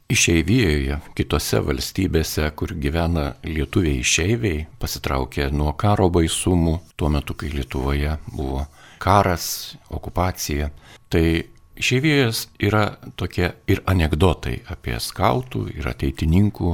Išeivijoje, 0.09 0.97
kitose 1.17 1.61
valstybėse, 1.61 2.47
kur 2.57 2.73
gyvena 2.81 3.35
lietuviai 3.45 4.01
išeiviai, 4.01 4.63
pasitraukė 4.81 5.51
nuo 5.53 5.75
karo 5.77 6.09
baisumų, 6.09 6.79
tuo 6.97 7.11
metu, 7.13 7.37
kai 7.37 7.51
Lietuvoje 7.53 8.17
buvo 8.33 8.65
karas, 8.99 9.77
okupacija, 9.93 10.71
tai 11.13 11.45
Išeivijos 11.79 12.49
yra 12.59 12.97
tokie 13.15 13.53
ir 13.71 13.85
anegdotai 13.87 14.57
apie 14.73 14.97
skautų 14.99 15.69
ir 15.77 15.87
ateitininkų 15.87 16.73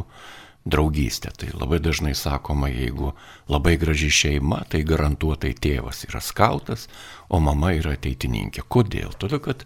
draugystę. 0.64 1.30
Tai 1.36 1.48
labai 1.60 1.80
dažnai 1.80 2.14
sakoma, 2.14 2.68
jeigu 2.68 3.12
labai 3.48 3.76
graži 3.76 4.10
šeima, 4.10 4.64
tai 4.68 4.84
garantuotai 4.86 5.54
tėvas 5.54 6.04
yra 6.08 6.22
skautas, 6.24 6.88
o 7.28 7.40
mama 7.40 7.74
yra 7.76 7.94
ateitininkė. 7.98 8.64
Kodėl? 8.68 9.12
Todėl, 9.20 9.42
kad, 9.44 9.64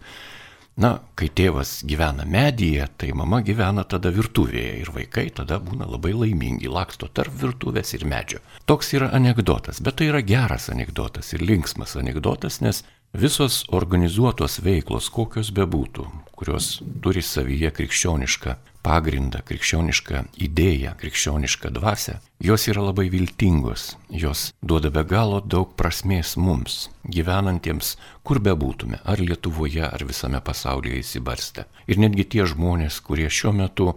na, 0.79 0.97
kai 1.19 1.31
tėvas 1.31 1.79
gyvena 1.87 2.27
medyje, 2.27 2.89
tai 2.99 3.13
mama 3.15 3.41
gyvena 3.45 3.85
tada 3.87 4.11
virtuvėje 4.15 4.75
ir 4.83 4.93
vaikai 4.95 5.29
tada 5.39 5.61
būna 5.63 5.87
labai 5.87 6.13
laimingi, 6.17 6.67
laksto 6.71 7.07
tarp 7.07 7.35
virtuvės 7.41 7.95
ir 7.95 8.05
medžio. 8.05 8.43
Toks 8.67 8.93
yra 8.99 9.11
anegdotas, 9.15 9.79
bet 9.83 10.01
tai 10.01 10.11
yra 10.11 10.23
geras 10.23 10.69
anegdotas 10.73 11.31
ir 11.33 11.45
linksmas 11.47 11.95
anegdotas, 11.99 12.59
nes 12.65 12.83
Visos 13.13 13.63
organizuotos 13.73 14.59
veiklos, 14.61 15.07
kokios 15.09 15.47
bebūtų, 15.49 16.03
kurios 16.37 16.75
turi 17.01 17.23
savyje 17.25 17.71
krikščionišką 17.73 18.51
pagrindą, 18.85 19.39
krikščionišką 19.49 20.19
idėją, 20.45 20.91
krikščionišką 20.99 21.71
dvasę, 21.73 22.19
jos 22.37 22.67
yra 22.69 22.83
labai 22.85 23.07
viltingos, 23.09 23.95
jos 24.13 24.51
duoda 24.61 24.91
be 24.93 25.01
galo 25.09 25.39
daug 25.41 25.71
prasmės 25.73 26.35
mums, 26.37 26.91
gyvenantiems 27.01 27.95
kur 28.21 28.37
bebūtume, 28.45 28.99
ar 29.01 29.17
Lietuvoje, 29.17 29.87
ar 29.89 30.05
visame 30.05 30.37
pasaulyje 30.37 30.99
įsibarstę. 31.01 31.65
Ir 31.89 31.97
netgi 31.97 32.27
tie 32.35 32.45
žmonės, 32.45 32.99
kurie 33.01 33.25
šiuo 33.25 33.55
metu 33.57 33.95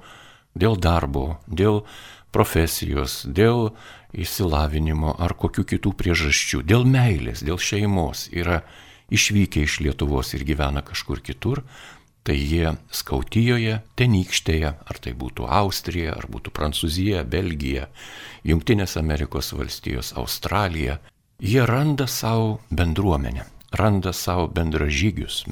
dėl 0.57 0.79
darbo, 0.81 1.37
dėl 1.47 1.83
profesijos, 2.33 3.27
dėl 3.29 3.75
išsilavinimo 4.17 5.19
ar 5.21 5.37
kokių 5.37 5.67
kitų 5.75 5.93
priežasčių, 6.01 6.63
dėl 6.65 6.89
meilės, 6.89 7.45
dėl 7.45 7.61
šeimos 7.61 8.31
yra 8.33 8.63
išvykę 9.13 9.67
iš 9.67 9.81
Lietuvos 9.85 10.33
ir 10.37 10.47
gyvena 10.49 10.83
kažkur 10.87 11.21
kitur, 11.25 11.63
tai 12.23 12.37
jie 12.39 12.75
Skautijoje, 12.95 13.81
Tenykštėje, 13.99 14.73
ar 14.87 15.01
tai 15.03 15.15
būtų 15.19 15.49
Austrija, 15.51 16.15
ar 16.17 16.29
būtų 16.31 16.53
Prancūzija, 16.55 17.25
Belgija, 17.27 17.89
Junktinės 18.47 18.97
Amerikos 19.01 19.53
valstijos, 19.57 20.13
Australija, 20.19 21.01
jie 21.43 21.65
randa 21.67 22.07
savo 22.07 22.61
bendruomenę, 22.71 23.47
randa 23.79 24.13
savo 24.15 24.47
bendražygius, 24.49 25.43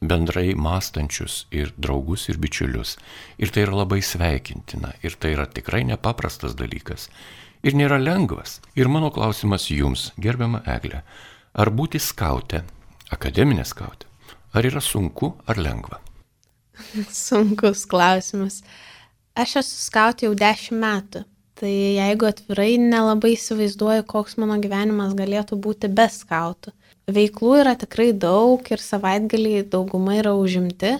bendrai 0.00 0.54
mąstančius 0.54 1.44
ir 1.54 1.72
draugus 1.76 2.28
ir 2.28 2.38
bičiulius. 2.38 2.96
Ir 3.38 3.54
tai 3.54 3.66
yra 3.66 3.82
labai 3.84 4.00
sveikintina, 4.02 4.94
ir 5.02 5.18
tai 5.18 5.34
yra 5.36 5.46
tikrai 5.46 5.84
nepaprastas 5.86 6.58
dalykas. 6.58 7.08
Ir 7.62 7.74
nėra 7.74 7.98
lengvas. 7.98 8.60
Ir 8.78 8.90
mano 8.90 9.10
klausimas 9.10 9.66
jums, 9.70 10.12
gerbiama 10.18 10.62
Eglė, 10.66 11.02
ar 11.58 11.70
būti 11.74 11.98
skautė, 11.98 12.62
akademinė 13.14 13.64
skautė, 13.68 14.06
ar 14.54 14.68
yra 14.68 14.82
sunku 14.84 15.32
ar 15.48 15.60
lengva? 15.60 16.00
Sunkus 17.12 17.86
klausimas. 17.88 18.62
Aš 19.38 19.60
esu 19.62 19.82
skautė 19.88 20.28
jau 20.28 20.36
dešimt 20.38 20.82
metų. 20.82 21.24
Tai 21.58 21.70
jeigu 21.70 22.28
atvirai 22.28 22.76
nelabai 22.78 23.32
įsivaizduoju, 23.34 24.04
koks 24.06 24.36
mano 24.38 24.60
gyvenimas 24.62 25.16
galėtų 25.18 25.56
būti 25.58 25.90
be 25.90 26.06
skautų. 26.06 26.70
Veiklų 27.10 27.56
yra 27.64 27.72
tikrai 27.78 28.12
daug 28.14 28.62
ir 28.70 28.78
savaitgaliai 28.78 29.64
dauguma 29.66 30.14
yra 30.20 30.36
užimti, 30.38 30.92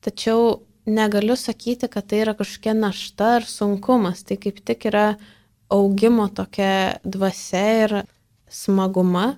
tačiau 0.00 0.62
negaliu 0.88 1.36
sakyti, 1.36 1.90
kad 1.92 2.08
tai 2.08 2.22
yra 2.24 2.32
kažkokia 2.38 2.72
našta 2.78 3.34
ar 3.40 3.48
sunkumas. 3.48 4.24
Tai 4.24 4.38
kaip 4.40 4.62
tik 4.64 4.88
yra 4.88 5.04
augimo 5.68 6.30
tokia 6.32 7.00
dvasia 7.04 7.66
ir 7.84 7.96
smaguma. 8.48 9.34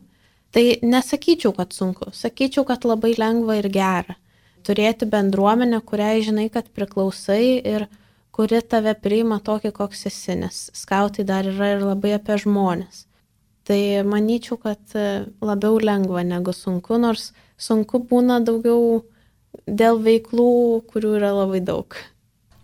Tai 0.53 0.65
nesakyčiau, 0.85 1.55
kad 1.57 1.73
sunku, 1.73 2.11
sakyčiau, 2.13 2.67
kad 2.69 2.85
labai 2.85 3.15
lengva 3.17 3.57
ir 3.61 3.71
gera 3.73 4.19
turėti 4.67 5.09
bendruomenę, 5.11 5.81
kuriai 5.87 6.23
žinai, 6.23 6.49
kad 6.53 6.69
priklausai 6.77 7.45
ir 7.67 7.87
kuri 8.33 8.63
tave 8.63 8.95
priima 8.95 9.41
tokį, 9.45 9.73
koks 9.77 10.07
esi, 10.11 10.37
nes 10.39 10.65
skautai 10.77 11.27
dar 11.29 11.49
yra 11.49 11.75
ir 11.77 11.87
labai 11.87 12.15
apie 12.17 12.39
žmonės. 12.45 13.07
Tai 13.67 13.81
manyčiau, 14.09 14.59
kad 14.59 14.97
e, 14.99 15.25
labiau 15.45 15.79
lengva 15.83 16.25
negu 16.27 16.55
sunku, 16.57 16.99
nors 16.99 17.31
sunku 17.59 18.03
būna 18.11 18.41
daugiau 18.43 19.03
dėl 19.67 20.01
veiklų, 20.03 20.51
kurių 20.91 21.15
yra 21.21 21.31
labai 21.37 21.63
daug. 21.63 21.99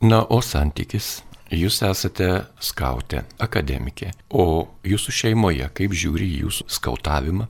Na, 0.02 0.22
o 0.22 0.40
santykis 0.42 1.18
Jūs 1.48 1.78
esate 1.80 2.26
skautė, 2.60 3.22
akademikė, 3.40 4.10
o 4.28 4.68
jūsų 4.84 5.14
šeimoje 5.16 5.70
kaip 5.72 5.94
žiūri 5.96 6.26
jūsų 6.42 6.66
skautavimą? 6.76 7.46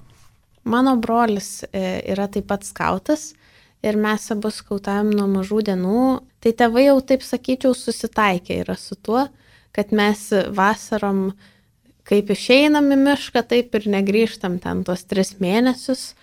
Mano 0.68 0.96
brolis 1.00 1.62
e, 1.72 2.02
yra 2.12 2.28
taip 2.32 2.48
pat 2.50 2.66
skautas, 2.68 3.32
ir 3.82 3.98
mes 3.98 4.24
abu 4.34 4.50
skautavom 4.52 5.12
nuo 5.14 5.28
mažų 5.30 5.62
dienų, 5.70 6.06
tai 6.42 6.54
tėvai 6.58 6.88
jau 6.88 6.98
taip 7.12 7.22
sakyčiau 7.26 7.76
susitaikė 7.76 8.62
yra 8.64 8.76
su 8.78 8.98
tuo, 8.98 9.28
kad 9.74 9.92
mes 9.94 10.28
vasarom 10.54 11.30
kaip 12.08 12.32
išeinam 12.32 12.88
į 12.94 12.98
mišką, 13.04 13.44
taip 13.46 13.74
ir 13.76 13.88
negrįžtam 13.92 14.58
ten 14.62 14.82
tuos 14.86 15.04
tris 15.06 15.36
mėnesius, 15.42 16.14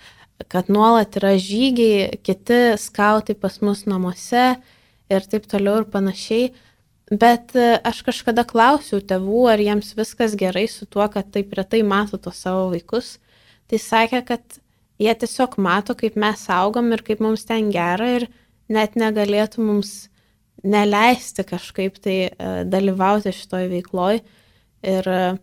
kad 0.51 0.67
nuolat 0.73 1.15
yra 1.19 1.35
žygiai, 1.39 2.17
kiti 2.25 2.75
skautai 2.81 3.37
pas 3.39 3.61
mus 3.63 3.85
namuose 3.87 4.47
ir 5.13 5.27
taip 5.29 5.45
toliau 5.47 5.83
ir 5.83 5.91
panašiai. 5.93 6.49
Bet 7.05 7.53
aš 7.85 7.99
kažkada 8.07 8.41
klausiau 8.49 8.97
tėvų, 8.97 9.43
ar 9.53 9.61
jiems 9.61 9.93
viskas 9.93 10.33
gerai 10.35 10.65
su 10.67 10.87
tuo, 10.89 11.05
kad 11.13 11.29
taip 11.31 11.53
retai 11.53 11.83
mato 11.85 12.17
tos 12.17 12.41
savo 12.41 12.71
vaikus. 12.73 13.19
Tai 13.71 13.79
sakė, 13.81 14.21
kad 14.27 14.59
jie 15.01 15.13
tiesiog 15.21 15.57
mato, 15.61 15.95
kaip 15.97 16.17
mes 16.19 16.45
augam 16.53 16.91
ir 16.95 17.03
kaip 17.05 17.23
mums 17.23 17.45
ten 17.47 17.71
gera 17.73 18.09
ir 18.19 18.27
net 18.71 18.97
negalėtų 18.99 19.63
mums 19.65 19.95
neleisti 20.65 21.45
kažkaip 21.45 21.99
tai 22.01 22.17
uh, 22.29 22.61
dalyvauti 22.69 23.33
šitoj 23.35 23.69
veikloj. 23.73 24.21
Ir, 24.85 25.09
uh, 25.09 25.37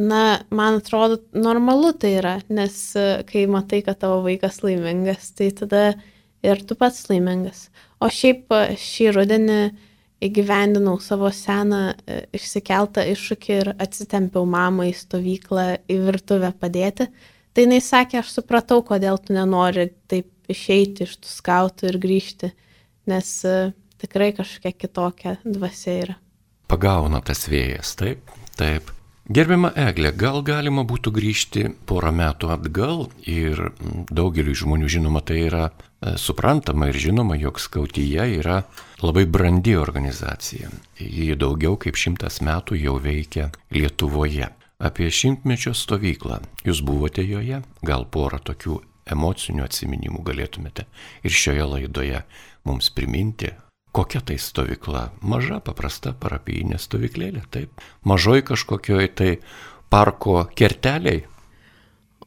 na, 0.00 0.22
man 0.54 0.80
atrodo, 0.80 1.20
normalu 1.36 1.92
tai 2.00 2.14
yra, 2.20 2.36
nes 2.52 2.76
uh, 3.00 3.24
kai 3.28 3.46
matai, 3.50 3.82
kad 3.86 4.00
tavo 4.00 4.22
vaikas 4.24 4.62
laimingas, 4.64 5.32
tai 5.36 5.50
tada 5.56 5.90
ir 6.44 6.62
tu 6.64 6.76
pats 6.78 7.08
laimingas. 7.10 7.68
O 8.00 8.08
šiaip 8.12 8.52
šį 8.80 9.10
rudenį 9.16 9.60
įgyvendinau 10.24 10.96
savo 11.02 11.28
seną 11.34 11.94
išsikeltą 12.32 13.04
iššūkį 13.12 13.54
ir 13.58 13.70
atsitempiau 13.82 14.46
mamą 14.48 14.86
į 14.88 14.94
stovyklą 14.96 15.66
į 15.90 15.98
virtuvę 16.06 16.52
padėti. 16.60 17.08
Tai 17.54 17.68
jinai 17.68 17.78
sakė, 17.84 18.18
aš 18.20 18.32
supratau, 18.34 18.80
kodėl 18.82 19.20
tu 19.22 19.34
nenori 19.36 19.86
taip 20.10 20.50
išeiti 20.50 21.06
iš 21.06 21.16
tų 21.22 21.30
skautų 21.30 21.86
ir 21.92 22.00
grįžti, 22.02 22.50
nes 23.10 23.30
uh, 23.46 23.70
tikrai 24.02 24.32
kažkokia 24.34 24.72
kitokia 24.74 25.36
dvasia 25.44 25.94
yra. 26.02 26.18
Pagauna 26.68 27.20
tas 27.24 27.46
vėjas, 27.48 27.94
taip, 28.00 28.34
taip. 28.58 28.90
Gerbiama 29.24 29.70
Eglė, 29.80 30.10
gal 30.20 30.42
galima 30.44 30.82
būtų 30.84 31.12
grįžti 31.16 31.62
porą 31.88 32.10
metų 32.12 32.50
atgal 32.52 33.06
ir 33.24 33.70
daugeliu 34.12 34.52
žmonių 34.52 34.90
žinoma 34.98 35.22
tai 35.24 35.46
yra 35.46 35.62
e, 35.70 36.18
suprantama 36.20 36.90
ir 36.90 36.98
žinoma, 37.00 37.38
jog 37.40 37.56
skautyje 37.62 38.26
yra 38.42 38.58
labai 39.00 39.24
brandi 39.24 39.78
organizacija. 39.80 40.68
Ji 41.00 41.38
daugiau 41.40 41.78
kaip 41.80 41.96
šimtas 41.96 42.42
metų 42.44 42.76
jau 42.82 42.98
veikia 43.00 43.48
Lietuvoje 43.72 44.50
apie 44.84 45.10
šimtmečio 45.10 45.72
stovyklą. 45.76 46.40
Jūs 46.66 46.82
buvote 46.84 47.24
joje, 47.24 47.62
gal 47.86 48.04
porą 48.12 48.40
tokių 48.44 48.80
emocinių 49.14 49.64
atsiminimų 49.64 50.24
galėtumėte 50.24 50.86
ir 51.24 51.34
šioje 51.34 51.68
laidoje 51.68 52.22
mums 52.68 52.90
priminti, 52.94 53.52
kokia 53.94 54.22
tai 54.24 54.38
stovykla. 54.40 55.10
Maža, 55.22 55.60
paprasta 55.64 56.14
parapijinė 56.20 56.80
stovyklėlė, 56.80 57.44
taip. 57.52 57.84
Mažoj 58.04 58.44
kažkokioj 58.50 59.08
tai 59.16 59.30
parko 59.92 60.42
kerteliai. 60.56 61.24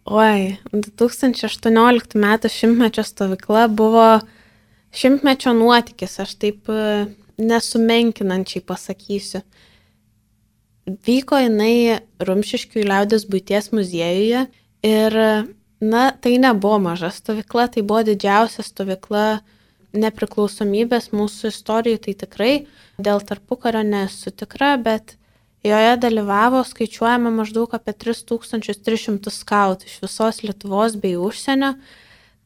Oi, 0.07 0.55
2018 0.71 2.15
m. 2.15 2.27
šimtmečio 2.47 3.03
stovykla 3.03 3.67
buvo 3.67 4.07
šimtmečio 4.95 5.51
nuotykis, 5.57 6.13
aš 6.23 6.37
taip 6.39 6.69
e, 6.71 7.07
nesumenkinančiai 7.37 8.63
pasakysiu. 8.63 9.43
Vyko 10.88 11.36
jinai 11.41 12.00
Rumšiškių 12.23 12.86
liaudės 12.88 13.26
būties 13.28 13.73
muziejuje 13.76 14.45
ir, 14.88 15.17
na, 15.84 16.04
tai 16.23 16.38
nebuvo 16.39 16.78
maža 16.80 17.10
stovykla, 17.12 17.67
tai 17.73 17.84
buvo 17.84 18.06
didžiausia 18.08 18.63
stovykla 18.63 19.28
nepriklausomybės 19.97 21.10
mūsų 21.12 21.52
istorijų, 21.52 22.00
tai 22.06 22.13
tikrai 22.23 22.52
dėl 23.04 23.19
tarpukario 23.19 23.84
nesu 23.84 24.32
tikra, 24.32 24.78
bet 24.80 25.17
joje 25.67 25.97
dalyvavo 26.00 26.63
skaičiuojama 26.67 27.34
maždaug 27.36 27.76
apie 27.76 27.91
3300 27.91 29.34
skautų 29.34 29.89
iš 29.89 30.00
visos 30.06 30.43
Lietuvos 30.45 30.95
bei 31.02 31.17
užsienio. 31.19 31.73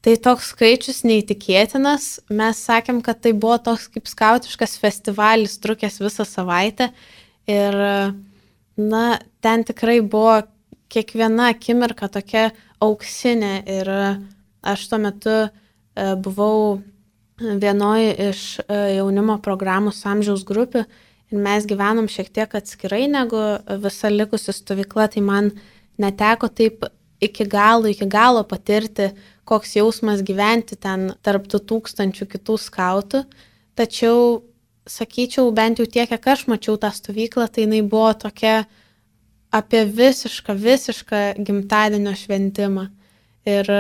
Tai 0.02 0.16
toks 0.18 0.48
skaičius 0.56 1.04
neįtikėtinas. 1.06 2.24
Mes 2.34 2.58
sakėm, 2.66 3.04
kad 3.06 3.20
tai 3.22 3.36
buvo 3.38 3.60
toks 3.62 3.86
kaip 3.94 4.10
skautiškas 4.10 4.80
festivalis, 4.82 5.60
trukęs 5.62 6.02
visą 6.02 6.26
savaitę. 6.26 6.90
Ir 7.46 7.78
na, 8.78 9.20
ten 9.42 9.66
tikrai 9.68 10.00
buvo 10.02 10.42
kiekviena 10.92 11.52
akimirka 11.54 12.10
tokia 12.12 12.50
auksinė 12.84 13.54
ir 13.70 13.92
aš 14.62 14.88
tuo 14.92 15.00
metu 15.02 15.36
e, 15.42 15.50
buvau 16.20 16.82
vienoje 17.42 18.14
iš 18.30 18.44
e, 18.64 18.80
jaunimo 18.98 19.38
programų 19.44 19.94
su 19.96 20.10
amžiaus 20.12 20.44
grupių 20.48 20.84
ir 21.32 21.44
mes 21.46 21.68
gyvenom 21.70 22.10
šiek 22.12 22.32
tiek 22.34 22.56
atskirai 22.60 23.06
negu 23.12 23.40
visa 23.84 24.12
likusi 24.12 24.54
stovykla, 24.56 25.08
tai 25.14 25.24
man 25.26 25.52
neteko 26.02 26.50
taip 26.52 26.86
iki 27.22 27.46
galo, 27.46 27.88
iki 27.88 28.08
galo 28.10 28.44
patirti, 28.48 29.12
koks 29.48 29.76
jausmas 29.78 30.24
gyventi 30.26 30.78
ten 30.80 31.12
tarp 31.24 31.48
tų 31.52 31.62
tūkstančių 31.70 32.28
kitų 32.36 32.58
skautų, 32.62 33.24
tačiau 33.78 34.42
sakyčiau, 34.98 35.52
bent 35.56 35.80
jau 35.80 35.88
tiek, 35.88 36.10
kiek 36.10 36.28
aš 36.34 36.48
mačiau 36.52 36.76
tą 36.82 36.92
stovyklą, 36.94 37.48
tai 37.48 37.66
jinai 37.66 37.84
buvo 37.88 38.12
tokia 38.26 38.66
apie 39.52 39.86
visišką, 39.86 40.56
visišką 40.56 41.22
gimtadienio 41.48 42.14
šventimą. 42.18 42.90
Ir 43.50 43.72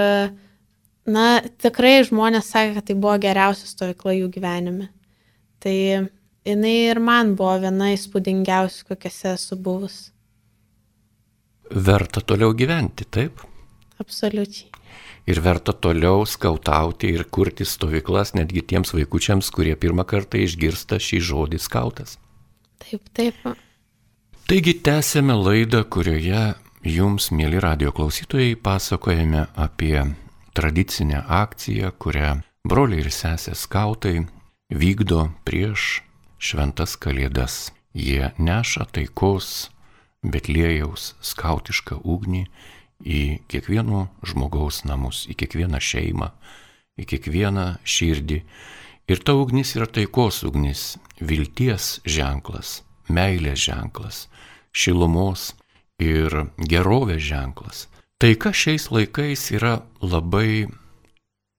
Na, 1.10 1.42
tikrai 1.62 2.04
žmonės 2.06 2.52
sakė, 2.54 2.76
kad 2.78 2.86
tai 2.86 2.96
buvo 2.96 3.16
geriausia 3.22 3.66
stovykla 3.66 4.14
jų 4.20 4.28
gyvenime. 4.36 4.92
Tai 5.62 5.74
jinai 5.74 6.76
ir 6.92 7.02
man 7.02 7.34
buvo 7.38 7.56
viena 7.64 7.90
įspūdingiausių, 7.96 8.86
kokiuose 8.92 9.34
esu 9.34 9.58
buvus. 9.58 9.98
Verta 11.72 12.22
toliau 12.22 12.54
gyventi, 12.54 13.08
taip? 13.10 13.42
Absoliučiai. 14.02 14.71
Ir 15.30 15.42
verta 15.46 15.74
toliau 15.74 16.26
skautauti 16.26 17.12
ir 17.14 17.28
kurti 17.30 17.66
stovyklas 17.68 18.34
netgi 18.34 18.64
tiems 18.66 18.96
vaikučiams, 18.96 19.52
kurie 19.54 19.76
pirmą 19.78 20.06
kartą 20.10 20.42
išgirsta 20.42 20.98
šį 20.98 21.20
žodį 21.30 21.60
skautas. 21.62 22.18
Taip, 22.82 23.06
taip. 23.14 23.38
Taigi 24.50 24.74
tęsėme 24.84 25.38
laidą, 25.38 25.84
kurioje 25.86 26.56
jums, 26.84 27.30
mėly 27.32 27.62
radio 27.62 27.94
klausytojai, 27.94 28.58
pasakojame 28.58 29.46
apie 29.56 30.02
tradicinę 30.58 31.22
akciją, 31.30 31.94
kurią 32.02 32.40
broliai 32.68 33.06
ir 33.06 33.12
sesės 33.14 33.68
skautai 33.68 34.26
vykdo 34.74 35.30
prieš 35.46 36.02
šventas 36.42 36.98
kalėdas. 36.98 37.70
Jie 37.94 38.32
neša 38.40 38.88
taikos 38.96 39.70
Betlėjaus 40.24 41.16
skautišką 41.26 41.98
ugnį 42.08 42.46
į 43.04 43.42
kiekvieno 43.52 44.08
žmogaus 44.28 44.84
namus, 44.88 45.26
į 45.32 45.38
kiekvieną 45.42 45.82
šeimą, 45.82 46.32
į 47.02 47.08
kiekvieną 47.14 47.66
širdį. 47.84 48.42
Ir 49.12 49.24
ta 49.26 49.36
ugnis 49.36 49.74
yra 49.76 49.88
taikos 49.90 50.44
ugnis, 50.48 50.96
vilties 51.20 52.00
ženklas, 52.06 52.82
meilės 53.10 53.66
ženklas, 53.66 54.28
šilumos 54.72 55.52
ir 56.02 56.46
gerovės 56.58 57.24
ženklas. 57.26 57.88
Taika 58.22 58.54
šiais 58.54 58.92
laikais 58.94 59.48
yra 59.56 59.82
labai 60.02 60.68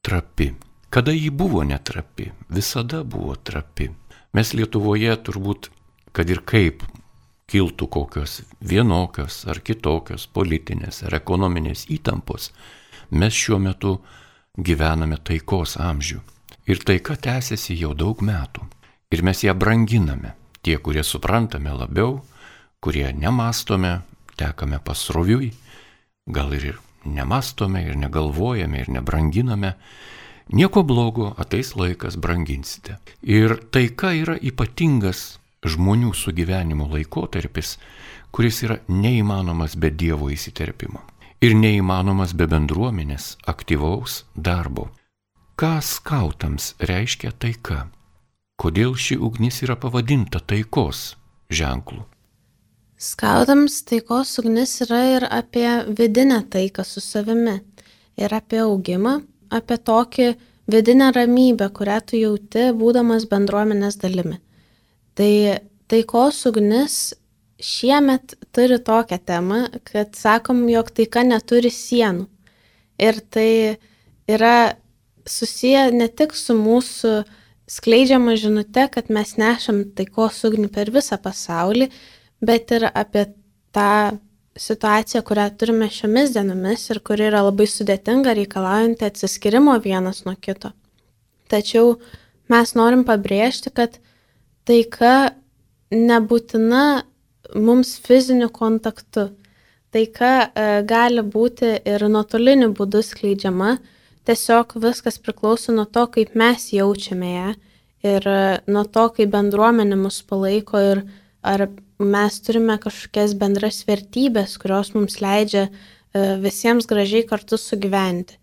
trapi. 0.06 0.52
Kada 0.92 1.12
ji 1.12 1.30
buvo 1.30 1.64
netrapi? 1.64 2.30
Visada 2.48 3.02
buvo 3.02 3.34
trapi. 3.34 3.88
Mes 4.32 4.52
Lietuvoje 4.54 5.16
turbūt, 5.26 5.70
kad 6.12 6.30
ir 6.30 6.42
kaip 6.46 6.84
kiltų 7.52 7.88
kokios 7.92 8.40
vienokios 8.64 9.42
ar 9.50 9.60
kitokios 9.60 10.24
politinės 10.32 11.02
ar 11.06 11.18
ekonominės 11.18 11.84
įtampos, 11.92 12.50
mes 13.12 13.36
šiuo 13.36 13.58
metu 13.60 13.98
gyvename 14.56 15.18
taikos 15.20 15.76
amžių. 15.80 16.22
Ir 16.70 16.80
taika 16.86 17.16
tęsiasi 17.18 17.76
jau 17.76 17.92
daug 17.98 18.22
metų. 18.24 18.64
Ir 19.12 19.24
mes 19.26 19.42
ją 19.44 19.52
branginame. 19.58 20.32
Tie, 20.62 20.78
kurie 20.78 21.02
suprantame 21.04 21.74
labiau, 21.74 22.20
kurie 22.80 23.08
nemastome, 23.12 23.98
tekame 24.38 24.78
pasroviui, 24.78 25.50
gal 26.26 26.54
ir 26.54 26.78
nemastome 27.04 27.82
ir 27.82 27.98
negalvojame 27.98 28.84
ir 28.84 28.92
nebranginame, 28.94 29.74
Nieko 30.52 30.82
blogo, 30.82 31.30
ateis 31.38 31.70
laikas, 31.78 32.18
branginsite. 32.20 32.98
Ir 33.22 33.54
taika 33.72 34.10
yra 34.12 34.34
ypatingas 34.36 35.38
žmonių 35.66 36.12
sugyvenimo 36.14 36.88
laikotarpis, 36.90 37.76
kuris 38.34 38.62
yra 38.66 38.78
neįmanomas 38.88 39.76
be 39.76 39.90
Dievo 39.90 40.30
įsiterpimo. 40.32 41.02
Ir 41.42 41.56
neįmanomas 41.58 42.36
be 42.38 42.46
bendruomenės 42.46 43.36
aktyvaus 43.50 44.22
darbo. 44.34 44.90
Ką 45.58 45.80
skautams 45.82 46.72
reiškia 46.80 47.32
taika? 47.38 47.88
Kodėl 48.58 48.94
ši 48.94 49.18
ugnis 49.18 49.62
yra 49.66 49.74
pavadinta 49.76 50.38
taikos 50.38 51.16
ženklu? 51.50 52.04
Skautams 53.02 53.80
taikos 53.88 54.36
ugnis 54.38 54.76
yra 54.84 55.00
ir 55.16 55.26
apie 55.26 55.66
vidinę 55.98 56.44
taiką 56.46 56.84
su 56.86 57.02
savimi, 57.02 57.58
ir 58.16 58.34
apie 58.34 58.60
augimą, 58.62 59.16
apie 59.50 59.78
tokį 59.90 60.28
vidinę 60.70 61.10
ramybę, 61.16 61.68
kurią 61.74 61.98
tu 62.06 62.20
jauti, 62.20 62.68
būdamas 62.78 63.26
bendruomenės 63.30 63.98
dalimi. 63.98 64.38
Tai 65.18 65.32
taikos 65.92 66.40
ugnis 66.48 66.96
šiemet 67.62 68.34
turi 68.54 68.78
tokią 68.82 69.18
temą, 69.26 69.66
kad 69.84 70.16
sakom, 70.18 70.64
jog 70.70 70.90
taika 70.94 71.22
neturi 71.26 71.70
sienų. 71.70 72.26
Ir 73.02 73.20
tai 73.32 73.76
yra 74.30 74.74
susiję 75.28 75.90
ne 75.94 76.08
tik 76.08 76.34
su 76.36 76.56
mūsų 76.58 77.22
skleidžiama 77.70 78.34
žinute, 78.36 78.88
kad 78.92 79.10
mes 79.10 79.36
nešam 79.40 79.84
taikos 79.96 80.42
ugnį 80.48 80.68
per 80.72 80.90
visą 80.94 81.18
pasaulį, 81.22 81.88
bet 82.42 82.74
ir 82.74 82.88
apie 82.90 83.28
tą 83.74 84.18
situacija, 84.58 85.22
kurią 85.24 85.46
turime 85.56 85.88
šiomis 85.90 86.34
dienomis 86.34 86.88
ir 86.92 87.00
kuri 87.04 87.28
yra 87.30 87.44
labai 87.46 87.66
sudėtinga, 87.70 88.34
reikalaujanti 88.36 89.06
atsiskirimo 89.06 89.78
vienas 89.80 90.24
nuo 90.26 90.34
kito. 90.36 90.72
Tačiau 91.48 91.96
mes 92.52 92.74
norim 92.76 93.06
pabrėžti, 93.08 93.72
kad 93.72 93.96
taika 94.68 95.32
nebūtina 95.92 96.84
mums 97.54 97.96
fiziniu 98.02 98.48
kontaktu. 98.52 99.30
Taika 99.92 100.30
e, 100.56 100.68
gali 100.88 101.20
būti 101.20 101.74
ir 101.84 102.06
nuotoliniu 102.08 102.70
būdu 102.76 103.02
skleidžiama, 103.04 103.74
tiesiog 104.24 104.78
viskas 104.80 105.18
priklauso 105.20 105.74
nuo 105.74 105.84
to, 105.84 106.06
kaip 106.14 106.32
mes 106.38 106.70
jaučiame 106.72 107.32
ją 107.32 107.50
ir 108.08 108.28
e, 108.28 108.44
nuo 108.72 108.86
to, 108.88 109.08
kaip 109.18 109.32
bendruomenė 109.34 109.98
mus 110.00 110.22
palaiko 110.24 110.80
ir 110.80 111.02
ar 111.42 111.66
mes 111.98 112.38
turime 112.40 112.78
kažkokias 112.80 113.34
bendras 113.38 113.82
vertybės, 113.86 114.56
kurios 114.62 114.94
mums 114.96 115.20
leidžia 115.20 115.66
e, 115.68 115.72
visiems 116.42 116.88
gražiai 116.88 117.26
kartu 117.28 117.58
sugyventi. 117.60 118.38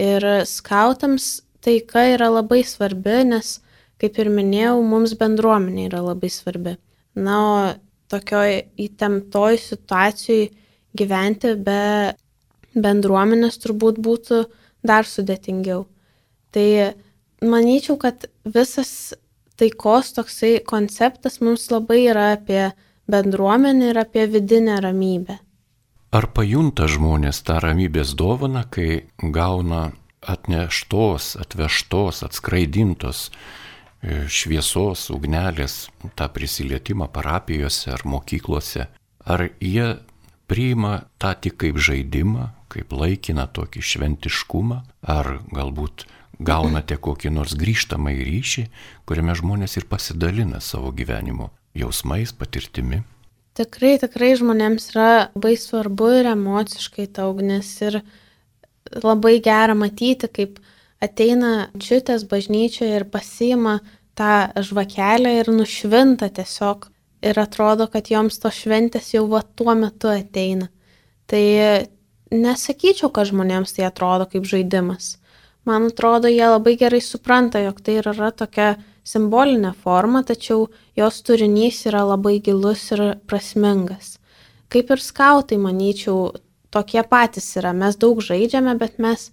Ir 0.00 0.24
skautams 0.48 1.42
taika 1.62 2.06
yra 2.14 2.30
labai 2.32 2.62
svarbi, 2.64 3.20
nes, 3.28 3.58
kaip 4.00 4.18
ir 4.18 4.30
minėjau, 4.32 4.80
mums 4.86 5.14
bendruomenė 5.20 5.88
yra 5.90 6.00
labai 6.04 6.30
svarbi. 6.32 6.76
Na, 7.18 7.36
o 7.40 7.56
tokioj 8.10 8.56
įtemptoj 8.80 9.58
situacijoj 9.60 10.48
gyventi 10.98 11.54
be 11.60 12.14
bendruomenės 12.74 13.58
turbūt 13.62 13.98
būtų 14.02 14.44
dar 14.86 15.06
sudėtingiau. 15.06 15.84
Tai 16.54 16.68
manyčiau, 17.42 17.98
kad 18.00 18.26
visas 18.44 19.12
taikos 19.60 20.14
toksai 20.16 20.58
konceptas 20.66 21.40
mums 21.44 21.68
labai 21.70 22.04
yra 22.08 22.32
apie 22.38 22.70
bendruomenę 23.10 23.92
ir 23.92 24.00
apie 24.00 24.26
vidinę 24.30 24.80
ramybę. 24.80 25.38
Ar 26.10 26.26
pajunta 26.34 26.88
žmonės 26.90 27.42
tą 27.46 27.60
ramybės 27.62 28.16
dovaną, 28.18 28.64
kai 28.66 29.06
gauna 29.20 29.92
atneštos, 30.20 31.36
atvežtos, 31.40 32.24
atskraidintos 32.26 33.28
šviesos, 34.02 35.08
ugnelės, 35.12 35.88
tą 36.16 36.28
prisilietimą 36.32 37.10
parapijose 37.12 37.92
ar 37.92 38.04
mokyklose? 38.08 38.86
Ar 39.28 39.44
jie 39.60 39.98
priima 40.50 41.04
tą 41.20 41.34
tik 41.36 41.58
kaip 41.60 41.78
žaidimą, 41.78 42.48
kaip 42.72 42.94
laikiną 42.94 43.46
tokį 43.54 43.82
šventiškumą, 43.84 44.80
ar 45.04 45.38
galbūt 45.52 46.06
gaunate 46.40 46.96
kokį 46.96 47.32
nors 47.34 47.54
grįžtamą 47.58 48.14
į 48.16 48.26
ryšį, 48.28 48.66
kuriame 49.06 49.36
žmonės 49.36 49.76
ir 49.76 49.86
pasidalina 49.90 50.62
savo 50.64 50.92
gyvenimu 50.96 51.50
jausmais, 51.76 52.32
patirtimi. 52.32 53.02
Tikrai, 53.58 53.98
tikrai 54.00 54.32
žmonėms 54.38 54.92
yra 54.94 55.10
labai 55.34 55.56
svarbu 55.58 56.08
ir 56.20 56.30
emociškai 56.32 57.10
ta 57.12 57.26
ugnis 57.28 57.74
ir 57.84 58.00
labai 59.02 59.36
gera 59.44 59.76
matyti, 59.76 60.30
kaip 60.30 60.58
ateina 61.04 61.70
čiutės 61.80 62.26
bažnyčioje 62.28 63.00
ir 63.00 63.06
pasiima 63.08 63.78
tą 64.18 64.50
žvakelę 64.60 65.38
ir 65.40 65.50
nušvinta 65.52 66.28
tiesiog 66.36 66.90
ir 67.24 67.40
atrodo, 67.40 67.86
kad 67.88 68.10
joms 68.12 68.38
to 68.40 68.52
šventės 68.52 69.14
jau 69.14 69.26
va 69.30 69.42
tuo 69.42 69.74
metu 69.76 70.10
ateina. 70.12 70.68
Tai 71.30 71.42
nesakyčiau, 72.32 73.10
kad 73.12 73.28
žmonėms 73.30 73.76
tai 73.76 73.86
atrodo 73.88 74.26
kaip 74.30 74.46
žaidimas. 74.48 75.16
Man 75.68 75.90
atrodo, 75.90 76.28
jie 76.30 76.46
labai 76.48 76.76
gerai 76.80 77.02
supranta, 77.04 77.60
jog 77.60 77.82
tai 77.84 77.98
yra 78.00 78.30
tokia 78.32 78.74
simbolinė 79.04 79.74
forma, 79.76 80.22
tačiau 80.24 80.68
jos 80.96 81.20
turinys 81.26 81.84
yra 81.88 82.02
labai 82.08 82.38
gilus 82.44 82.86
ir 82.96 83.02
prasmingas. 83.28 84.16
Kaip 84.72 84.90
ir 84.94 85.02
skautai, 85.02 85.58
manyčiau, 85.60 86.30
tokie 86.70 87.02
patys 87.02 87.48
yra. 87.58 87.74
Mes 87.76 87.98
daug 88.00 88.22
žaidžiame, 88.24 88.76
bet 88.78 88.98
mes 89.02 89.30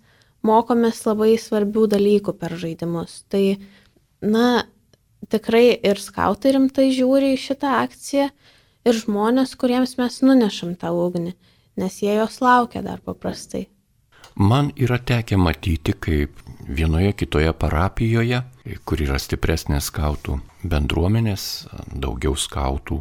mokomės 0.48 1.04
labai 1.08 1.36
svarbių 1.42 1.86
dalykų 1.94 2.34
per 2.40 2.56
žaidimus. 2.60 3.22
Tai, 3.32 3.44
na, 4.24 4.66
tikrai 5.32 5.72
ir 5.76 6.02
skautai 6.02 6.56
rimtai 6.58 6.90
žiūri 6.96 7.34
į 7.36 7.42
šitą 7.48 7.78
akciją 7.84 8.30
ir 8.88 9.00
žmonės, 9.04 9.56
kuriems 9.60 9.98
mes 10.00 10.22
nunešam 10.24 10.76
tą 10.80 10.94
ugnį, 10.96 11.34
nes 11.78 12.02
jie 12.04 12.14
jos 12.18 12.40
laukia 12.42 12.84
dar 12.86 13.04
paprastai. 13.04 13.68
Man 14.38 14.70
yra 14.78 15.00
tekę 15.02 15.38
matyti, 15.38 15.96
kaip 15.98 16.38
vienoje 16.68 17.14
kitoje 17.18 17.54
parapijoje, 17.58 18.44
kur 18.86 19.02
yra 19.02 19.18
stipresnės 19.18 19.88
skautų 19.90 20.38
bendruomenės, 20.68 21.68
daugiau 21.96 22.36
skautų 22.38 23.00